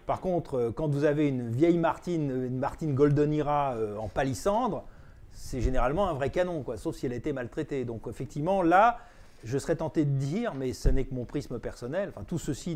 Par 0.07 0.21
contre, 0.21 0.55
euh, 0.55 0.71
quand 0.71 0.87
vous 0.87 1.03
avez 1.03 1.27
une 1.27 1.51
vieille 1.51 1.77
Martine, 1.77 2.47
une 2.47 2.57
Martine 2.57 2.95
Golden 2.95 3.31
Era 3.31 3.75
euh, 3.75 3.95
en 3.97 4.07
palissandre, 4.07 4.85
c'est 5.33 5.61
généralement 5.61 6.09
un 6.09 6.13
vrai 6.13 6.31
canon, 6.31 6.63
quoi, 6.63 6.77
sauf 6.77 6.95
si 6.95 7.05
elle 7.05 7.13
a 7.13 7.15
été 7.15 7.31
maltraitée. 7.31 7.85
Donc, 7.85 8.07
effectivement, 8.09 8.63
là, 8.63 8.97
je 9.43 9.59
serais 9.59 9.75
tenté 9.75 10.03
de 10.03 10.17
dire, 10.17 10.55
mais 10.55 10.73
ce 10.73 10.89
n'est 10.89 11.05
que 11.05 11.13
mon 11.13 11.25
prisme 11.25 11.59
personnel, 11.59 12.09
enfin, 12.09 12.25
tout 12.27 12.39
ceci, 12.39 12.75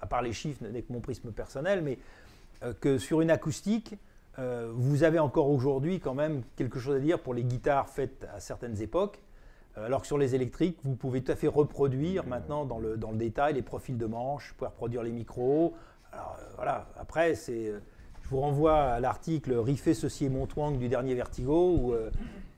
à 0.00 0.06
part 0.06 0.22
les 0.22 0.32
chiffres, 0.32 0.64
n'est 0.66 0.82
que 0.82 0.92
mon 0.92 1.00
prisme 1.00 1.30
personnel, 1.30 1.80
mais 1.80 1.96
euh, 2.64 2.72
que 2.80 2.98
sur 2.98 3.20
une 3.20 3.30
acoustique, 3.30 3.96
vous 4.74 5.02
avez 5.02 5.18
encore 5.18 5.50
aujourd'hui 5.50 6.00
quand 6.00 6.14
même 6.14 6.42
quelque 6.56 6.78
chose 6.78 6.96
à 6.96 7.00
dire 7.00 7.20
pour 7.20 7.34
les 7.34 7.44
guitares 7.44 7.90
faites 7.90 8.26
à 8.34 8.40
certaines 8.40 8.80
époques 8.80 9.18
euh, 9.18 9.20
alors 9.76 10.02
que 10.02 10.06
sur 10.06 10.18
les 10.18 10.34
électriques, 10.34 10.78
vous 10.84 10.94
pouvez 10.94 11.22
tout 11.22 11.32
à 11.32 11.36
fait 11.36 11.48
reproduire 11.48 12.26
maintenant 12.26 12.64
dans 12.64 12.78
le, 12.78 12.96
dans 12.96 13.10
le 13.10 13.16
détail 13.16 13.54
les 13.54 13.62
profils 13.62 13.96
de 13.96 14.06
manches, 14.06 14.50
vous 14.50 14.56
pouvez 14.56 14.68
reproduire 14.68 15.02
les 15.02 15.12
micros. 15.12 15.74
Alors, 16.12 16.36
euh, 16.38 16.44
voilà, 16.56 16.88
après, 16.98 17.34
c'est, 17.34 17.68
euh, 17.68 17.80
je 18.22 18.28
vous 18.28 18.40
renvoie 18.40 18.76
à 18.76 19.00
l'article 19.00 19.54
Riffé, 19.54 19.94
ceci 19.94 20.26
et 20.26 20.28
Montwang 20.28 20.78
du 20.78 20.88
dernier 20.88 21.14
Vertigo, 21.14 21.76
où 21.76 21.94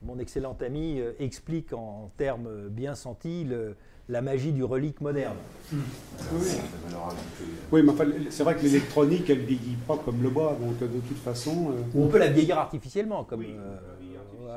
mon 0.03 0.19
excellent 0.19 0.55
ami 0.61 1.01
explique 1.19 1.73
en 1.73 2.11
termes 2.17 2.69
bien 2.69 2.95
sentis 2.95 3.47
la 4.07 4.21
magie 4.21 4.51
du 4.51 4.63
relique 4.63 5.01
moderne. 5.01 5.35
Oui, 7.71 7.81
mais 7.83 7.91
c'est 8.29 8.43
vrai 8.43 8.55
que 8.55 8.61
l'électronique, 8.61 9.29
elle 9.29 9.39
ne 9.39 9.45
vieillit 9.45 9.77
pas 9.87 9.97
comme 9.97 10.21
le 10.21 10.29
bois, 10.29 10.55
donc 10.61 10.77
de 10.79 10.99
toute 10.99 11.17
façon. 11.17 11.73
Ou 11.93 12.03
on 12.03 12.07
peut 12.07 12.19
la 12.19 12.29
vieillir 12.29 12.59
artificiellement, 12.59 13.23
comme 13.23 13.43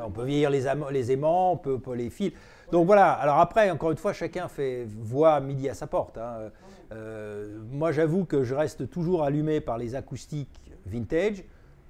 on 0.05 0.11
peut 0.11 0.24
vieillir 0.24 0.51
les, 0.51 0.64
les 0.90 1.12
aimants, 1.12 1.53
on 1.53 1.57
peut, 1.57 1.81
les 1.94 2.11
fils. 2.11 2.33
Donc 2.72 2.87
voilà, 2.87 3.12
alors 3.12 3.38
après, 3.38 3.70
encore 3.70 3.90
une 3.90 3.96
fois, 3.96 4.12
chacun 4.12 4.48
fait 4.48 4.87
voix 4.87 5.40
midi 5.40 5.68
à 5.68 5.74
sa 5.74 5.87
porte. 5.87 6.18
Hein. 6.18 6.51
Euh, 6.92 7.59
moi, 7.70 7.92
j'avoue 7.92 8.24
que 8.24 8.44
je 8.44 8.55
reste 8.55 8.90
toujours 8.90 9.24
allumé 9.24 9.61
par 9.61 9.79
les 9.79 9.94
acoustiques 9.94 10.61
vintage. 10.87 11.44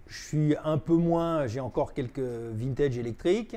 Je 0.06 0.22
suis 0.22 0.56
un 0.64 0.78
peu 0.78 0.94
moins, 0.94 1.46
j'ai 1.46 1.60
encore 1.60 1.92
quelques 1.92 2.18
vintage 2.18 2.96
électriques, 2.98 3.56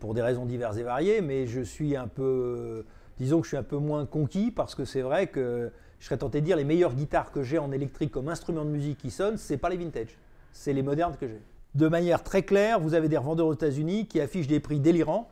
pour 0.00 0.12
des 0.12 0.22
raisons 0.22 0.44
diverses 0.44 0.76
et 0.76 0.82
variées, 0.82 1.20
mais 1.20 1.46
je 1.46 1.60
suis 1.60 1.96
un 1.96 2.08
peu, 2.08 2.84
disons 3.18 3.40
que 3.40 3.44
je 3.44 3.48
suis 3.48 3.56
un 3.56 3.62
peu 3.62 3.78
moins 3.78 4.04
conquis, 4.04 4.50
parce 4.50 4.74
que 4.74 4.84
c'est 4.84 5.00
vrai 5.00 5.28
que 5.28 5.70
je 5.98 6.04
serais 6.04 6.18
tenté 6.18 6.40
de 6.40 6.46
dire 6.46 6.56
les 6.56 6.64
meilleures 6.64 6.94
guitares 6.94 7.32
que 7.32 7.42
j'ai 7.42 7.58
en 7.58 7.72
électrique 7.72 8.10
comme 8.10 8.28
instrument 8.28 8.64
de 8.64 8.70
musique 8.70 8.98
qui 8.98 9.10
sonnent, 9.10 9.38
c'est 9.38 9.56
pas 9.56 9.70
les 9.70 9.78
vintage, 9.78 10.18
c'est 10.52 10.74
les 10.74 10.82
modernes 10.82 11.16
que 11.18 11.26
j'ai 11.26 11.40
de 11.74 11.88
manière 11.88 12.22
très 12.22 12.42
claire, 12.42 12.78
vous 12.78 12.94
avez 12.94 13.08
des 13.08 13.16
revendeurs 13.16 13.46
aux 13.46 13.54
États-Unis 13.54 14.06
qui 14.06 14.20
affichent 14.20 14.46
des 14.46 14.60
prix 14.60 14.78
délirants, 14.78 15.28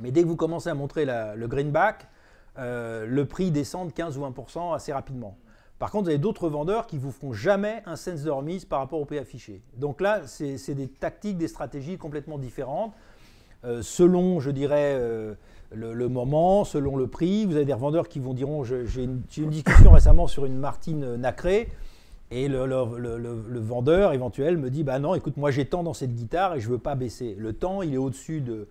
mais 0.00 0.10
dès 0.10 0.22
que 0.22 0.26
vous 0.26 0.36
commencez 0.36 0.70
à 0.70 0.74
montrer 0.74 1.04
le 1.04 1.46
greenback, 1.46 2.08
euh, 2.58 3.06
le 3.06 3.26
prix 3.26 3.50
descend 3.50 3.88
de 3.88 3.92
15 3.92 4.16
ou 4.16 4.22
20% 4.22 4.74
assez 4.74 4.92
rapidement. 4.92 5.36
Par 5.78 5.90
contre, 5.90 6.04
vous 6.04 6.10
avez 6.10 6.18
d'autres 6.18 6.48
vendeurs 6.48 6.86
qui 6.86 6.96
vous 6.96 7.10
feront 7.10 7.34
jamais 7.34 7.82
un 7.84 7.96
sens 7.96 8.22
de 8.22 8.30
remise 8.30 8.64
par 8.64 8.78
rapport 8.78 8.98
au 8.98 9.04
prix 9.04 9.18
affiché. 9.18 9.60
Donc 9.76 10.00
là, 10.00 10.22
c'est 10.26 10.74
des 10.74 10.88
tactiques, 10.88 11.36
des 11.36 11.48
stratégies 11.48 11.98
complètement 11.98 12.38
différentes, 12.38 12.94
euh, 13.64 13.82
selon, 13.82 14.40
je 14.40 14.50
dirais, 14.50 14.94
euh, 14.96 15.34
le, 15.72 16.08
moment, 16.08 16.64
selon 16.64 16.96
le 16.96 17.08
prix. 17.08 17.44
Vous 17.44 17.56
avez 17.56 17.66
des 17.66 17.74
revendeurs 17.74 18.08
qui 18.08 18.20
vont 18.20 18.32
diront, 18.32 18.64
j'ai 18.64 19.02
une, 19.02 19.22
une, 19.36 19.50
discussion 19.50 19.90
récemment 19.92 20.26
sur 20.26 20.46
une 20.46 20.56
Martine 20.56 21.16
nacrée. 21.16 21.68
Et 22.30 22.48
le, 22.48 23.60
vendeur 23.60 24.12
éventuel 24.12 24.58
me 24.58 24.70
dit 24.70 24.82
bah 24.82 24.98
non, 24.98 25.14
écoute, 25.14 25.36
moi 25.36 25.50
j'ai 25.50 25.66
tant 25.66 25.82
dans 25.82 25.94
cette 25.94 26.14
guitare 26.14 26.56
et 26.56 26.60
je 26.60 26.68
veux 26.68 26.78
pas 26.78 26.94
baisser. 26.94 27.36
Le 27.38 27.52
temps, 27.52 27.82
il 27.82 27.94
est 27.94 27.98
au-dessus 27.98 28.40
de, 28.40 28.66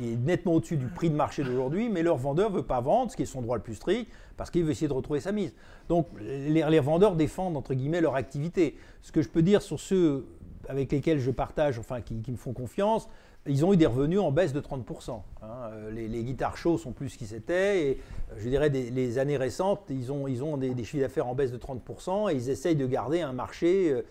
nettement 0.00 0.54
au-dessus 0.54 0.76
du 0.76 0.86
prix 0.86 1.08
de 1.08 1.14
marché 1.14 1.44
d'aujourd'hui, 1.44 1.88
mais 1.88 2.02
leur 2.02 2.16
vendeur 2.16 2.50
veut 2.50 2.64
pas 2.64 2.80
vendre, 2.80 3.10
ce 3.10 3.16
qui 3.16 3.22
est 3.22 3.26
son 3.26 3.40
droit 3.40 3.56
le 3.56 3.62
plus 3.62 3.76
strict, 3.76 4.10
parce 4.36 4.50
qu'il 4.50 4.64
veut 4.64 4.70
essayer 4.70 4.88
de 4.88 4.92
retrouver 4.92 5.20
sa 5.20 5.30
mise. 5.30 5.54
Donc 5.88 6.08
les, 6.20 6.68
les, 6.68 6.80
vendeurs 6.80 7.14
défendent 7.14 7.56
entre 7.56 7.74
guillemets 7.74 8.00
leur 8.00 8.16
activité. 8.16 8.76
Ce 9.02 9.12
que 9.12 9.22
je 9.22 9.28
peux 9.28 9.42
dire 9.42 9.62
sur 9.62 9.78
ceux 9.78 10.26
avec 10.68 10.92
lesquels 10.92 11.18
je 11.18 11.30
partage, 11.30 11.78
enfin 11.78 12.00
qui, 12.00 12.22
me 12.28 12.36
font 12.36 12.52
confiance, 12.52 13.08
ils 13.46 13.64
ont 13.64 13.72
eu 13.72 13.76
des 13.76 13.86
revenus 13.86 14.20
en 14.20 14.30
baisse 14.30 14.52
de 14.52 14.60
30%. 14.60 15.22
Hein. 15.42 15.46
Euh, 15.72 15.90
les, 15.90 16.22
guitares 16.22 16.56
chaudes 16.56 16.78
sont 16.78 16.92
plus 16.92 17.10
ce 17.10 17.18
qu'ils 17.18 17.34
étaient. 17.34 17.82
Et 17.82 18.00
euh, 18.32 18.34
je 18.38 18.48
dirais, 18.48 18.70
des, 18.70 18.90
les 18.90 19.18
années 19.18 19.36
récentes, 19.36 19.82
ils 19.90 20.12
ont, 20.12 20.28
ils 20.28 20.44
ont 20.44 20.56
des, 20.56 20.72
chiffres 20.84 21.02
d'affaires 21.02 21.26
en 21.26 21.34
baisse 21.34 21.52
de 21.52 21.58
30% 21.58 22.30
et 22.30 22.34
ils 22.34 22.50
essayent 22.50 22.76
de 22.76 22.86
garder 22.86 23.20
un 23.20 23.32
marché 23.32 23.90
euh, 23.90 24.02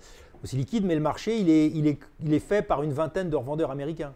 aussi 0.43 0.55
liquide, 0.55 0.85
mais 0.85 0.95
le 0.95 1.01
marché, 1.01 1.39
il 1.39 1.49
est, 1.49 1.67
il 1.67 1.87
est, 1.87 1.99
il 2.23 2.33
est 2.33 2.39
fait 2.39 2.61
par 2.61 2.83
une 2.83 2.93
vingtaine 2.93 3.29
de 3.29 3.35
revendeurs 3.35 3.71
américains. 3.71 4.13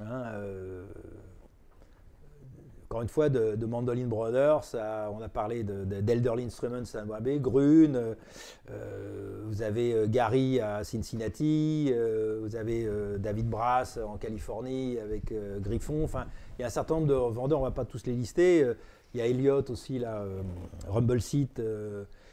Hein, 0.00 0.24
encore 2.92 3.00
une 3.00 3.08
fois, 3.08 3.30
de, 3.30 3.56
de 3.56 3.64
Mandolin 3.64 4.06
Brothers, 4.06 4.74
on 4.74 5.22
a 5.22 5.28
parlé 5.30 5.64
d'Elderly 5.64 6.44
Instruments 6.44 6.82
à 6.92 7.04
Moabé, 7.06 7.38
Grune, 7.38 8.14
euh, 8.70 9.42
vous 9.46 9.62
avez 9.62 9.94
euh, 9.94 10.06
Gary 10.06 10.60
à 10.60 10.84
Cincinnati, 10.84 11.88
euh, 11.90 12.40
vous 12.42 12.54
avez 12.54 12.86
David 13.18 13.48
Brass 13.48 13.96
en 13.96 14.18
Californie 14.18 14.98
avec 14.98 15.32
Griffon. 15.62 16.04
Enfin, 16.04 16.26
il 16.58 16.60
y 16.60 16.64
a 16.64 16.66
un 16.66 16.70
certain 16.70 16.96
nombre 16.96 17.06
de 17.06 17.14
vendeurs, 17.14 17.60
on 17.60 17.64
ne 17.64 17.68
va 17.68 17.74
pas 17.74 17.86
tous 17.86 18.04
les 18.04 18.12
lister. 18.12 18.70
Il 19.14 19.20
y 19.20 19.22
a 19.22 19.26
Elliott 19.26 19.70
aussi, 19.70 19.98
là, 19.98 20.26
Rumble 20.86 21.22
Seat. 21.22 21.62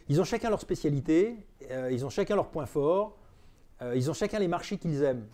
ils 0.10 0.19
ont 0.19 0.26
chacun 0.26 0.50
leur 0.50 0.60
spécialité, 0.60 1.38
ils 1.89 2.06
ont 2.06 2.10
chacun 2.10 2.36
leur 2.36 2.50
point 2.50 2.65
fort, 2.65 3.17
ils 3.95 4.12
ont 4.12 4.13
chacun 4.13 4.39
les 4.39 4.50
marchés 4.50 4.78
qu'ils 4.78 5.04
aiment 5.04 5.26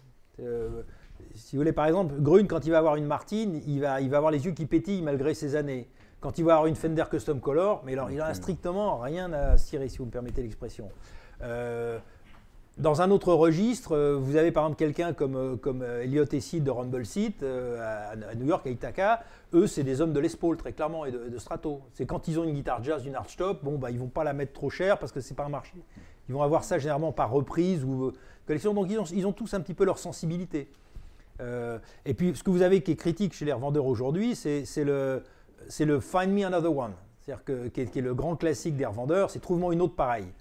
si 1.34 1.56
vous 1.56 1.62
voulez, 1.62 1.74
par 1.74 1.86
exemple, 1.86 2.16
Grune, 2.20 2.48
quand 2.48 2.66
il 2.66 2.72
va 2.72 2.78
avoir 2.78 2.96
une 2.96 3.06
Martine, 3.06 3.62
il 3.68 3.82
va, 3.82 4.02
il 4.02 4.10
va 4.10 4.18
avoir 4.18 4.32
les 4.32 4.46
yeux 4.46 4.52
qui 4.52 4.66
pétillent 4.66 5.02
malgré 5.02 5.34
ses 5.34 5.56
années. 5.56 5.90
Quand 6.20 6.38
il 6.38 6.46
va 6.46 6.54
avoir 6.54 6.68
une 6.68 6.76
Fender 6.76 7.04
Custom 7.10 7.40
Color, 7.40 7.84
mais 7.86 7.94
alors, 7.94 8.10
il 8.10 8.20
a 8.20 8.34
strictement 8.34 8.98
rien 8.98 9.32
à 9.32 9.58
cirer, 9.58 9.90
si 9.90 10.00
vous 10.00 10.06
me 10.06 10.12
permettez 10.12 10.42
l'expression. 10.42 10.90
Euh, 11.44 12.00
dans 12.78 13.02
un 13.02 13.12
autre 13.12 13.34
registre, 13.34 13.94
euh, 13.94 14.18
vous 14.20 14.36
avez 14.36 14.52
par 14.52 14.64
exemple 14.64 14.80
quelqu'un 14.80 15.14
comme, 15.14 15.36
euh, 15.36 15.56
comme 15.56 15.84
Elliot 15.84 16.26
et 16.26 16.40
Sid 16.40 16.64
de 16.64 16.72
Rumble 16.72 17.06
Seat 17.06 17.44
à, 17.44 18.16
New 18.36 18.46
York, 18.46 18.66
à 18.66 18.70
Ithaca. 18.70 19.24
Eux, 19.54 19.68
c'est 19.68 19.84
des 19.84 20.02
hommes 20.02 20.14
de 20.14 20.20
Les 20.20 20.30
Paul, 20.30 20.58
très 20.58 20.74
clairement, 20.74 21.06
et 21.06 21.12
de, 21.12 21.38
Strato. 21.38 21.82
C'est 21.94 22.06
quand 22.06 22.28
ils 22.28 22.40
ont 22.40 22.44
une 22.44 22.54
guitare 22.54 22.84
jazz, 22.84 23.06
une 23.06 23.16
archtop, 23.16 23.64
bon, 23.64 23.78
bah, 23.78 23.92
ils 23.92 24.00
vont 24.00 24.08
pas 24.08 24.24
la 24.24 24.34
mettre 24.34 24.54
trop 24.54 24.70
cher 24.70 24.98
parce 24.98 25.12
que 25.12 25.22
c'est 25.22 25.36
pas 25.36 25.46
un 25.46 25.50
marché. 25.50 25.76
Ils 26.28 26.34
vont 26.34 26.42
avoir 26.42 26.64
ça 26.64 26.80
généralement 26.80 27.12
par 27.12 27.30
reprise 27.30 27.84
ou 27.84 28.12
collection. 28.48 28.74
Donc, 28.74 28.88
ils 28.90 29.00
ont, 29.00 29.06
ils 29.06 29.28
ont 29.28 29.32
tous 29.32 29.54
un 29.54 29.62
petit 29.62 29.76
peu 29.76 29.86
leur 29.86 30.00
sensibilité. 30.00 30.70
Euh, 31.42 31.80
et 32.06 32.14
puis, 32.14 32.36
ce 32.36 32.44
que 32.44 32.50
vous 32.50 32.62
avez 32.62 32.82
qui 32.82 32.92
est 32.92 32.96
critique 32.96 33.34
chez 33.34 33.46
les 33.46 33.54
revendeurs 33.54 33.86
aujourd'hui, 33.86 34.36
c'est 34.36 34.66
le, 34.84 35.24
Find 36.00 36.32
Me 36.34 36.46
Another 36.46 36.76
One, 36.76 36.94
c'est-à-dire 37.22 37.44
que, 37.44 37.68
qui, 37.68 37.82
est, 37.82 38.02
le 38.02 38.14
grand 38.14 38.36
classique 38.36 38.78
des 38.78 38.86
revendeurs, 38.86 39.30
c'est 39.30 39.40
Trouve-moi 39.40 39.74
une 39.74 39.82
autre 39.82 39.96
pareille. 39.96 40.32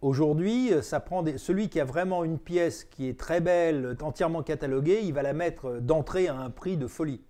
Aujourd'hui, 0.00 0.72
ça 0.82 0.98
prend 0.98 1.24
celui 1.36 1.68
qui 1.68 1.78
a 1.78 1.84
vraiment 1.84 2.24
une 2.24 2.38
pièce 2.38 2.82
qui 2.84 3.08
est 3.08 3.16
très 3.16 3.40
belle, 3.40 3.96
entièrement 4.00 4.42
cataloguée, 4.42 5.00
il 5.04 5.14
va 5.14 5.22
la 5.22 5.32
mettre 5.32 5.78
d'entrée 5.78 6.26
à 6.26 6.36
un 6.36 6.50
prix 6.50 6.76
de 6.76 6.88
folie. 6.88 7.20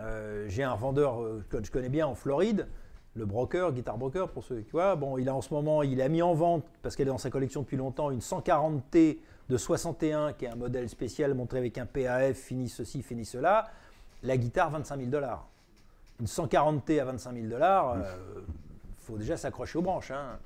Euh, 0.00 0.46
J'ai 0.48 0.62
un 0.62 0.74
vendeur 0.74 1.22
euh, 1.22 1.44
que 1.48 1.62
je 1.62 1.70
connais 1.70 1.88
bien 1.88 2.06
en 2.06 2.14
Floride, 2.14 2.66
le 3.14 3.26
broker, 3.26 3.72
guitar 3.72 3.98
broker 3.98 4.28
pour 4.30 4.44
ceux 4.44 4.60
qui 4.60 4.70
voient. 4.70 4.96
Bon, 4.96 5.18
il 5.18 5.28
a 5.28 5.34
en 5.34 5.40
ce 5.40 5.52
moment, 5.52 5.82
il 5.82 6.00
a 6.00 6.08
mis 6.08 6.22
en 6.22 6.32
vente 6.32 6.64
parce 6.82 6.96
qu'elle 6.96 7.08
est 7.08 7.10
dans 7.10 7.18
sa 7.18 7.30
collection 7.30 7.62
depuis 7.62 7.76
longtemps 7.76 8.10
une 8.10 8.20
140T 8.20 9.18
de 9.50 9.56
61 9.56 10.32
qui 10.32 10.44
est 10.44 10.48
un 10.48 10.54
modèle 10.54 10.88
spécial 10.88 11.34
montré 11.34 11.58
avec 11.58 11.76
un 11.76 11.84
PAF, 11.84 12.36
fini 12.36 12.68
ceci, 12.68 13.02
fini 13.02 13.24
cela. 13.24 13.68
La 14.22 14.36
guitare 14.36 14.70
25 14.70 14.96
000 14.96 15.10
dollars. 15.10 15.46
Une 16.20 16.26
140T 16.26 17.00
à 17.00 17.04
25 17.06 17.34
000 17.34 17.46
dollars, 17.48 17.96
il 17.98 19.04
faut 19.04 19.18
déjà 19.18 19.36
s'accrocher 19.36 19.78
aux 19.78 19.82
branches. 19.82 20.12
hein. 20.12 20.38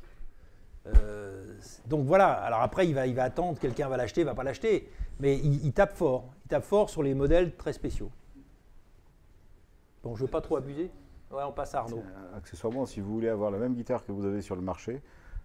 Euh, 0.87 1.55
donc 1.87 2.05
voilà, 2.07 2.29
alors 2.33 2.61
après 2.63 2.87
il 2.87 2.95
va, 2.95 3.07
il 3.07 3.15
va 3.15 3.25
attendre, 3.25 3.59
quelqu'un 3.59 3.89
va 3.89 3.97
l'acheter, 3.97 4.23
va 4.23 4.35
pas 4.35 4.45
l'acheter, 4.45 4.91
mais 5.19 5.37
il, 5.39 5.65
il 5.65 5.73
tape 5.73 5.95
fort, 5.97 6.25
il 6.45 6.49
tape 6.49 6.63
fort 6.65 6.91
sur 6.91 7.03
les 7.03 7.15
modèles 7.15 7.57
très 7.57 7.73
spéciaux. 7.73 8.11
Bon, 10.03 10.15
je 10.15 10.23
veux 10.23 10.31
pas 10.31 10.41
trop 10.43 10.57
abuser. 10.57 10.91
Ouais, 11.31 11.43
on 11.43 11.53
passe 11.53 11.75
à 11.75 11.79
Arnaud. 11.81 12.03
Euh, 12.07 12.37
Accessoirement, 12.37 12.85
si 12.87 13.01
vous 13.01 13.13
voulez 13.13 13.29
avoir 13.29 13.51
la 13.51 13.59
même 13.59 13.75
guitare 13.75 14.05
que 14.05 14.13
vous 14.13 14.25
avez 14.27 14.43
sur 14.43 14.55
le 14.57 14.63
marché, 14.63 15.03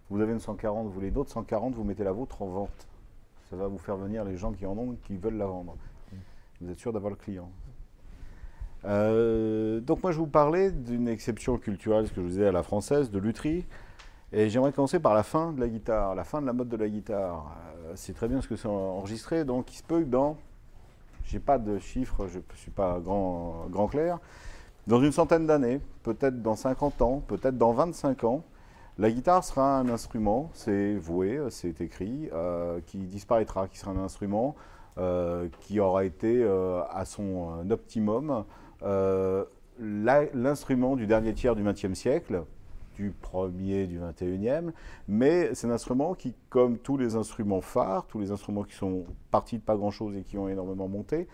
vous 0.09 0.21
avez 0.21 0.33
une 0.33 0.39
140, 0.41 0.85
vous 0.85 0.91
voulez 0.91 1.09
d'autres 1.11 1.31
140, 1.31 1.73
vous 1.73 1.83
mettez 1.85 2.03
la 2.03 2.11
vôtre 2.11 2.41
en 2.41 2.47
vente. 2.47 2.87
Ça 3.49 3.55
va 3.55 3.67
vous 3.67 3.77
faire 3.77 3.97
venir 3.97 4.23
les 4.23 4.37
gens 4.37 4.51
qui 4.51 4.65
en 4.65 4.77
ont, 4.77 4.95
qui 5.03 5.17
veulent 5.17 5.37
la 5.37 5.47
vendre. 5.47 5.75
Vous 6.61 6.69
êtes 6.69 6.77
sûr 6.77 6.93
d'avoir 6.93 7.09
le 7.09 7.15
client. 7.15 7.49
Euh, 8.85 9.81
donc 9.81 10.03
moi 10.03 10.11
je 10.11 10.17
vous 10.17 10.27
parlais 10.27 10.71
d'une 10.71 11.07
exception 11.07 11.57
culturelle, 11.57 12.07
ce 12.07 12.11
que 12.11 12.17
je 12.17 12.21
vous 12.21 12.29
disais 12.29 12.47
à 12.47 12.51
la 12.51 12.63
française, 12.63 13.11
de 13.11 13.19
lutherie. 13.19 13.65
Et 14.31 14.49
j'aimerais 14.49 14.71
commencer 14.71 14.99
par 14.99 15.13
la 15.13 15.23
fin 15.23 15.51
de 15.51 15.59
la 15.59 15.67
guitare, 15.67 16.13
la 16.15 16.23
fin 16.23 16.41
de 16.41 16.45
la 16.45 16.53
mode 16.53 16.69
de 16.69 16.77
la 16.77 16.87
guitare. 16.87 17.55
Euh, 17.85 17.93
c'est 17.95 18.13
très 18.13 18.27
bien 18.27 18.41
ce 18.41 18.47
que 18.47 18.55
c'est 18.55 18.67
enregistré, 18.67 19.43
donc 19.43 19.73
il 19.73 19.77
se 19.77 19.83
peut 19.83 20.01
que 20.01 20.09
dans, 20.09 20.37
j'ai 21.25 21.39
pas 21.39 21.57
de 21.57 21.79
chiffres, 21.79 22.27
je 22.27 22.37
ne 22.37 22.43
suis 22.55 22.71
pas 22.71 22.99
grand, 22.99 23.65
grand 23.69 23.87
clair, 23.87 24.19
dans 24.85 25.01
une 25.01 25.11
centaine 25.11 25.47
d'années, 25.47 25.81
peut-être 26.03 26.41
dans 26.41 26.55
50 26.55 27.01
ans, 27.01 27.23
peut-être 27.27 27.57
dans 27.57 27.73
25 27.73 28.23
ans, 28.23 28.43
la 28.99 29.09
guitare 29.09 29.45
sera 29.45 29.79
un 29.79 29.87
instrument, 29.87 30.51
c'est 30.53 30.95
voué, 30.95 31.39
c'est 31.51 31.79
écrit, 31.79 32.29
euh, 32.33 32.81
qui 32.85 32.97
disparaîtra, 32.97 33.69
qui 33.69 33.79
sera 33.79 33.91
un 33.91 33.97
instrument 33.97 34.55
euh, 34.97 35.47
qui 35.61 35.79
aura 35.79 36.03
été 36.03 36.43
euh, 36.43 36.81
à 36.89 37.05
son 37.05 37.69
optimum 37.71 38.43
l'instrument 39.79 40.97
du 40.97 41.07
dernier 41.07 41.33
tiers 41.33 41.55
du 41.55 41.63
XXe 41.63 41.93
siècle, 41.93 42.43
du 42.97 43.11
premier 43.11 43.87
du 43.87 43.99
XXIe, 43.99 44.73
mais 45.07 45.55
c'est 45.55 45.67
un 45.67 45.71
instrument 45.71 46.13
qui, 46.13 46.35
comme 46.49 46.77
tous 46.77 46.97
les 46.97 47.15
instruments 47.15 47.61
phares, 47.61 48.05
tous 48.05 48.19
les 48.19 48.31
instruments 48.31 48.63
qui 48.63 48.75
sont 48.75 49.05
partis 49.31 49.59
de 49.59 49.63
pas 49.63 49.77
grand-chose 49.77 50.17
et 50.17 50.23
qui 50.23 50.37
ont 50.37 50.49
énormément 50.49 50.89
monté, 50.89 51.29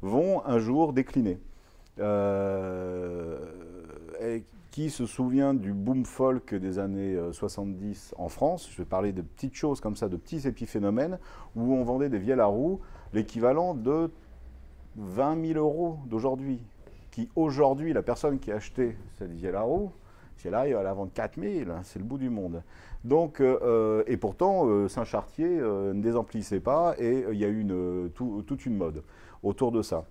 vont 0.00 0.42
un 0.46 0.58
jour 0.58 0.94
décliner. 0.94 1.38
Qui 4.70 4.90
se 4.90 5.06
souvient 5.06 5.54
du 5.54 5.72
boom 5.72 6.04
folk 6.04 6.54
des 6.54 6.78
années 6.78 7.14
euh, 7.14 7.32
70 7.32 8.14
en 8.18 8.28
France 8.28 8.68
Je 8.70 8.78
vais 8.78 8.84
parler 8.84 9.12
de 9.12 9.22
petites 9.22 9.54
choses 9.54 9.80
comme 9.80 9.96
ça, 9.96 10.08
de 10.08 10.16
petits 10.16 10.46
épiphénomènes, 10.46 11.18
où 11.56 11.74
on 11.74 11.82
vendait 11.82 12.08
des 12.08 12.18
vielles 12.18 12.40
à 12.40 12.46
roue 12.46 12.80
l'équivalent 13.12 13.74
de 13.74 14.10
20 14.96 15.46
000 15.54 15.58
euros 15.58 15.98
d'aujourd'hui. 16.06 16.62
Qui 17.10 17.28
aujourd'hui, 17.34 17.92
la 17.92 18.02
personne 18.02 18.38
qui 18.38 18.52
a 18.52 18.56
acheté 18.56 18.96
cette 19.18 19.32
vielle 19.32 19.56
à 19.56 19.62
roue, 19.62 19.90
si 20.36 20.48
elle 20.48 20.54
arrive 20.54 20.76
à 20.76 20.82
la 20.82 20.94
vendre 20.94 21.10
4 21.12 21.40
000, 21.40 21.70
c'est 21.82 21.98
le 21.98 22.04
bout 22.04 22.18
du 22.18 22.30
monde. 22.30 22.62
Donc, 23.04 23.40
euh, 23.40 23.58
euh, 23.62 24.02
et 24.06 24.16
pourtant, 24.16 24.66
euh, 24.66 24.88
Saint-Chartier 24.88 25.58
euh, 25.58 25.92
ne 25.92 26.02
désemplissait 26.02 26.60
pas 26.60 26.94
et 26.98 27.24
euh, 27.24 27.34
il 27.34 27.40
y 27.40 27.44
a 27.44 27.48
eu 27.48 27.66
euh, 27.70 28.08
toute 28.08 28.66
une 28.66 28.76
mode 28.76 29.02
autour 29.42 29.72
de 29.72 29.82
ça. 29.82 30.04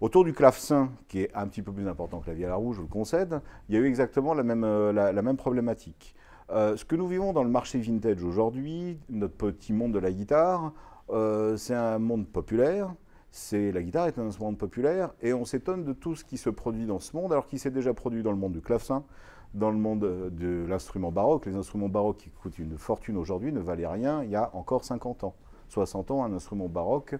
Autour 0.00 0.24
du 0.24 0.32
clavecin, 0.32 0.88
qui 1.08 1.20
est 1.20 1.30
un 1.34 1.46
petit 1.46 1.60
peu 1.60 1.72
plus 1.72 1.86
important 1.86 2.20
que 2.20 2.28
la 2.28 2.32
vielle 2.32 2.50
à 2.50 2.58
je 2.72 2.80
le 2.80 2.86
concède, 2.86 3.42
il 3.68 3.74
y 3.74 3.78
a 3.78 3.82
eu 3.82 3.86
exactement 3.86 4.32
la 4.32 4.42
même, 4.42 4.64
euh, 4.64 5.34
problématique. 5.34 6.14
Euh, 6.48 6.74
ce 6.74 6.86
que 6.86 6.96
nous 6.96 7.06
vivons 7.06 7.34
dans 7.34 7.44
le 7.44 7.50
marché 7.50 7.78
vintage 7.78 8.24
aujourd'hui, 8.24 8.98
notre 9.10 9.34
petit 9.34 9.74
monde 9.74 9.92
de 9.92 9.98
la 9.98 10.10
guitare, 10.10 10.72
euh, 11.10 11.58
c'est 11.58 11.74
un 11.74 11.98
monde 11.98 12.26
populaire. 12.26 12.94
C'est 13.30 13.72
la 13.72 13.82
guitare 13.82 14.06
est 14.06 14.18
un 14.18 14.26
instrument 14.26 14.54
populaire 14.54 15.10
et 15.20 15.34
on 15.34 15.44
s'étonne 15.44 15.84
de 15.84 15.92
tout 15.92 16.16
ce 16.16 16.24
qui 16.24 16.38
se 16.38 16.48
produit 16.48 16.86
dans 16.86 16.98
ce 16.98 17.14
monde, 17.14 17.30
alors 17.30 17.46
qu'il 17.46 17.58
s'est 17.58 17.70
déjà 17.70 17.92
produit 17.92 18.22
dans 18.22 18.32
le 18.32 18.38
monde 18.38 18.52
du 18.52 18.62
clavecin, 18.62 19.04
dans 19.52 19.70
le 19.70 19.76
monde 19.76 20.00
de 20.00 20.64
l'instrument 20.66 21.12
baroque. 21.12 21.44
Les 21.44 21.56
instruments 21.56 21.90
baroques 21.90 22.16
qui 22.16 22.30
coûtent 22.30 22.58
une 22.58 22.78
fortune 22.78 23.18
aujourd'hui 23.18 23.52
ne 23.52 23.60
valaient 23.60 23.86
rien 23.86 24.22
il 24.24 24.30
y 24.30 24.36
a 24.36 24.50
encore 24.54 24.82
50 24.82 25.24
ans. 25.24 25.34
60 25.68 26.10
ans, 26.10 26.24
un 26.24 26.32
instrument 26.32 26.68
baroque, 26.68 27.16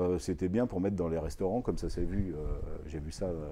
euh, 0.00 0.18
c'était 0.18 0.48
bien 0.48 0.66
pour 0.66 0.80
mettre 0.80 0.96
dans 0.96 1.08
les 1.08 1.18
restaurants, 1.18 1.60
comme 1.60 1.76
ça 1.76 1.90
s'est 1.90 2.04
vu, 2.04 2.34
euh, 2.34 2.58
j'ai 2.86 2.98
vu 2.98 3.12
ça 3.12 3.26
euh, 3.26 3.48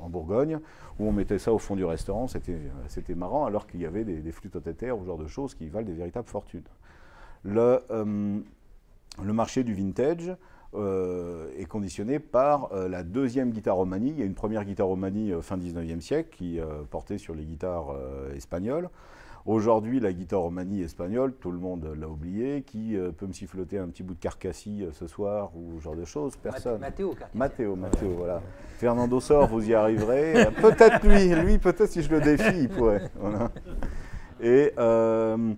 en, 0.00 0.08
Bourgogne, 0.08 0.58
où 0.98 1.06
on 1.06 1.12
mettait 1.12 1.38
ça 1.38 1.52
au 1.52 1.58
fond 1.58 1.76
du 1.76 1.84
restaurant, 1.84 2.26
c'était 2.26 3.14
marrant, 3.14 3.46
alors 3.46 3.66
qu'il 3.66 3.80
y 3.80 3.86
avait 3.86 4.04
des, 4.04 4.16
des 4.16 4.32
flûtes 4.32 4.56
terre, 4.76 4.98
ou 4.98 5.02
ce 5.02 5.06
genre 5.06 5.18
de 5.18 5.26
choses 5.26 5.54
qui 5.54 5.68
valent 5.68 5.86
des 5.86 5.94
véritables 5.94 6.28
fortunes. 6.28 6.62
Le, 7.44 7.80
marché 9.20 9.64
du 9.64 9.74
vintage 9.74 10.36
est 10.74 11.66
conditionné 11.68 12.18
par 12.18 12.70
la 12.74 13.02
deuxième 13.02 13.50
guitare 13.50 13.76
romanie. 13.76 14.10
Il 14.10 14.18
y 14.18 14.22
a 14.22 14.26
une 14.26 14.34
première 14.34 14.64
guitare 14.64 14.88
romanie 14.88 15.32
euh, 15.32 15.40
fin 15.40 15.56
19e 15.56 16.00
siècle 16.00 16.36
qui 16.36 16.60
portait 16.90 17.18
sur 17.18 17.34
les 17.34 17.44
guitares 17.44 17.94
espagnoles. 18.34 18.90
Aujourd'hui, 19.46 20.00
la 20.00 20.12
guitare 20.12 20.40
romanie 20.40 20.82
espagnole, 20.82 21.32
tout 21.40 21.52
le 21.52 21.60
monde 21.60 21.88
l'a 21.96 22.08
oublié. 22.08 22.62
Qui 22.62 22.96
euh, 22.96 23.12
peut 23.12 23.28
me 23.28 23.32
siffloter 23.32 23.78
un 23.78 23.86
petit 23.86 24.02
bout 24.02 24.14
de 24.14 24.18
carcassie 24.18 24.82
euh, 24.82 24.90
ce 24.90 25.06
soir 25.06 25.52
ou 25.54 25.78
ce 25.78 25.84
genre 25.84 25.94
de 25.94 26.04
choses 26.04 26.34
Personne. 26.36 26.80
Mathéo, 26.80 27.10
Cartier. 27.10 27.38
Mathéo, 27.38 27.76
Mathéo, 27.76 28.10
voilà. 28.18 28.42
Fernando 28.76 29.20
Sor, 29.20 29.46
vous 29.46 29.70
y 29.70 29.72
arriverez. 29.72 30.46
Euh, 30.46 30.50
Peut-être 30.60 31.06
lui, 31.06 31.28
lui, 31.28 31.58
peut-être 31.58 31.86
si 31.86 32.02
je 32.02 32.10
le 32.10 32.20
défie, 32.20 32.62
il 32.62 32.68
pourrait. 32.68 33.08
Voilà. 33.20 33.52
Et 34.40 34.72
euh, 34.78 35.54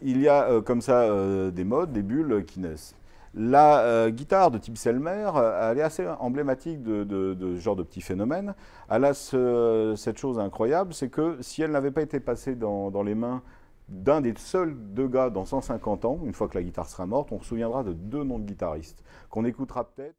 il 0.00 0.22
y 0.22 0.28
a 0.28 0.62
comme 0.62 0.80
ça 0.80 1.50
des 1.50 1.64
modes, 1.64 1.92
des 1.92 2.02
bulles 2.02 2.42
qui 2.46 2.60
naissent. 2.60 2.94
La 3.38 3.80
euh, 3.80 4.10
guitare 4.10 4.50
de 4.50 4.56
type 4.58 4.78
Selmer, 4.78 5.30
euh, 5.36 5.70
elle 5.70 5.78
est 5.78 5.82
assez 5.82 6.06
emblématique 6.20 6.82
de, 6.82 7.36
ce 7.38 7.60
genre 7.60 7.76
de 7.76 7.82
petit 7.82 8.00
phénomène. 8.00 8.54
Elle 8.88 9.04
a 9.04 9.12
ce- 9.12 9.92
cette 9.96 10.16
chose 10.18 10.38
incroyable, 10.38 10.94
c'est 10.94 11.10
que 11.10 11.36
si 11.42 11.60
elle 11.62 11.70
n'avait 11.72 11.90
pas 11.90 12.00
été 12.02 12.18
passée 12.18 12.54
dans, 12.54 12.90
dans 12.90 13.02
les 13.02 13.14
mains 13.14 13.42
d'un 13.88 14.20
des 14.22 14.34
seuls 14.38 14.74
deux 14.74 15.06
gars 15.06 15.28
dans 15.30 15.44
150 15.44 16.04
ans, 16.06 16.18
une 16.24 16.32
fois 16.32 16.48
que 16.48 16.56
la 16.56 16.64
guitare 16.64 16.88
sera 16.88 17.06
morte, 17.06 17.30
on 17.30 17.38
se 17.40 17.46
souviendra 17.46 17.84
de 17.84 17.92
deux 17.92 18.24
noms 18.24 18.38
de 18.38 18.44
guitaristes 18.46 19.04
qu'on 19.30 19.44
écoutera 19.44 19.84
peut-être. 19.84 20.14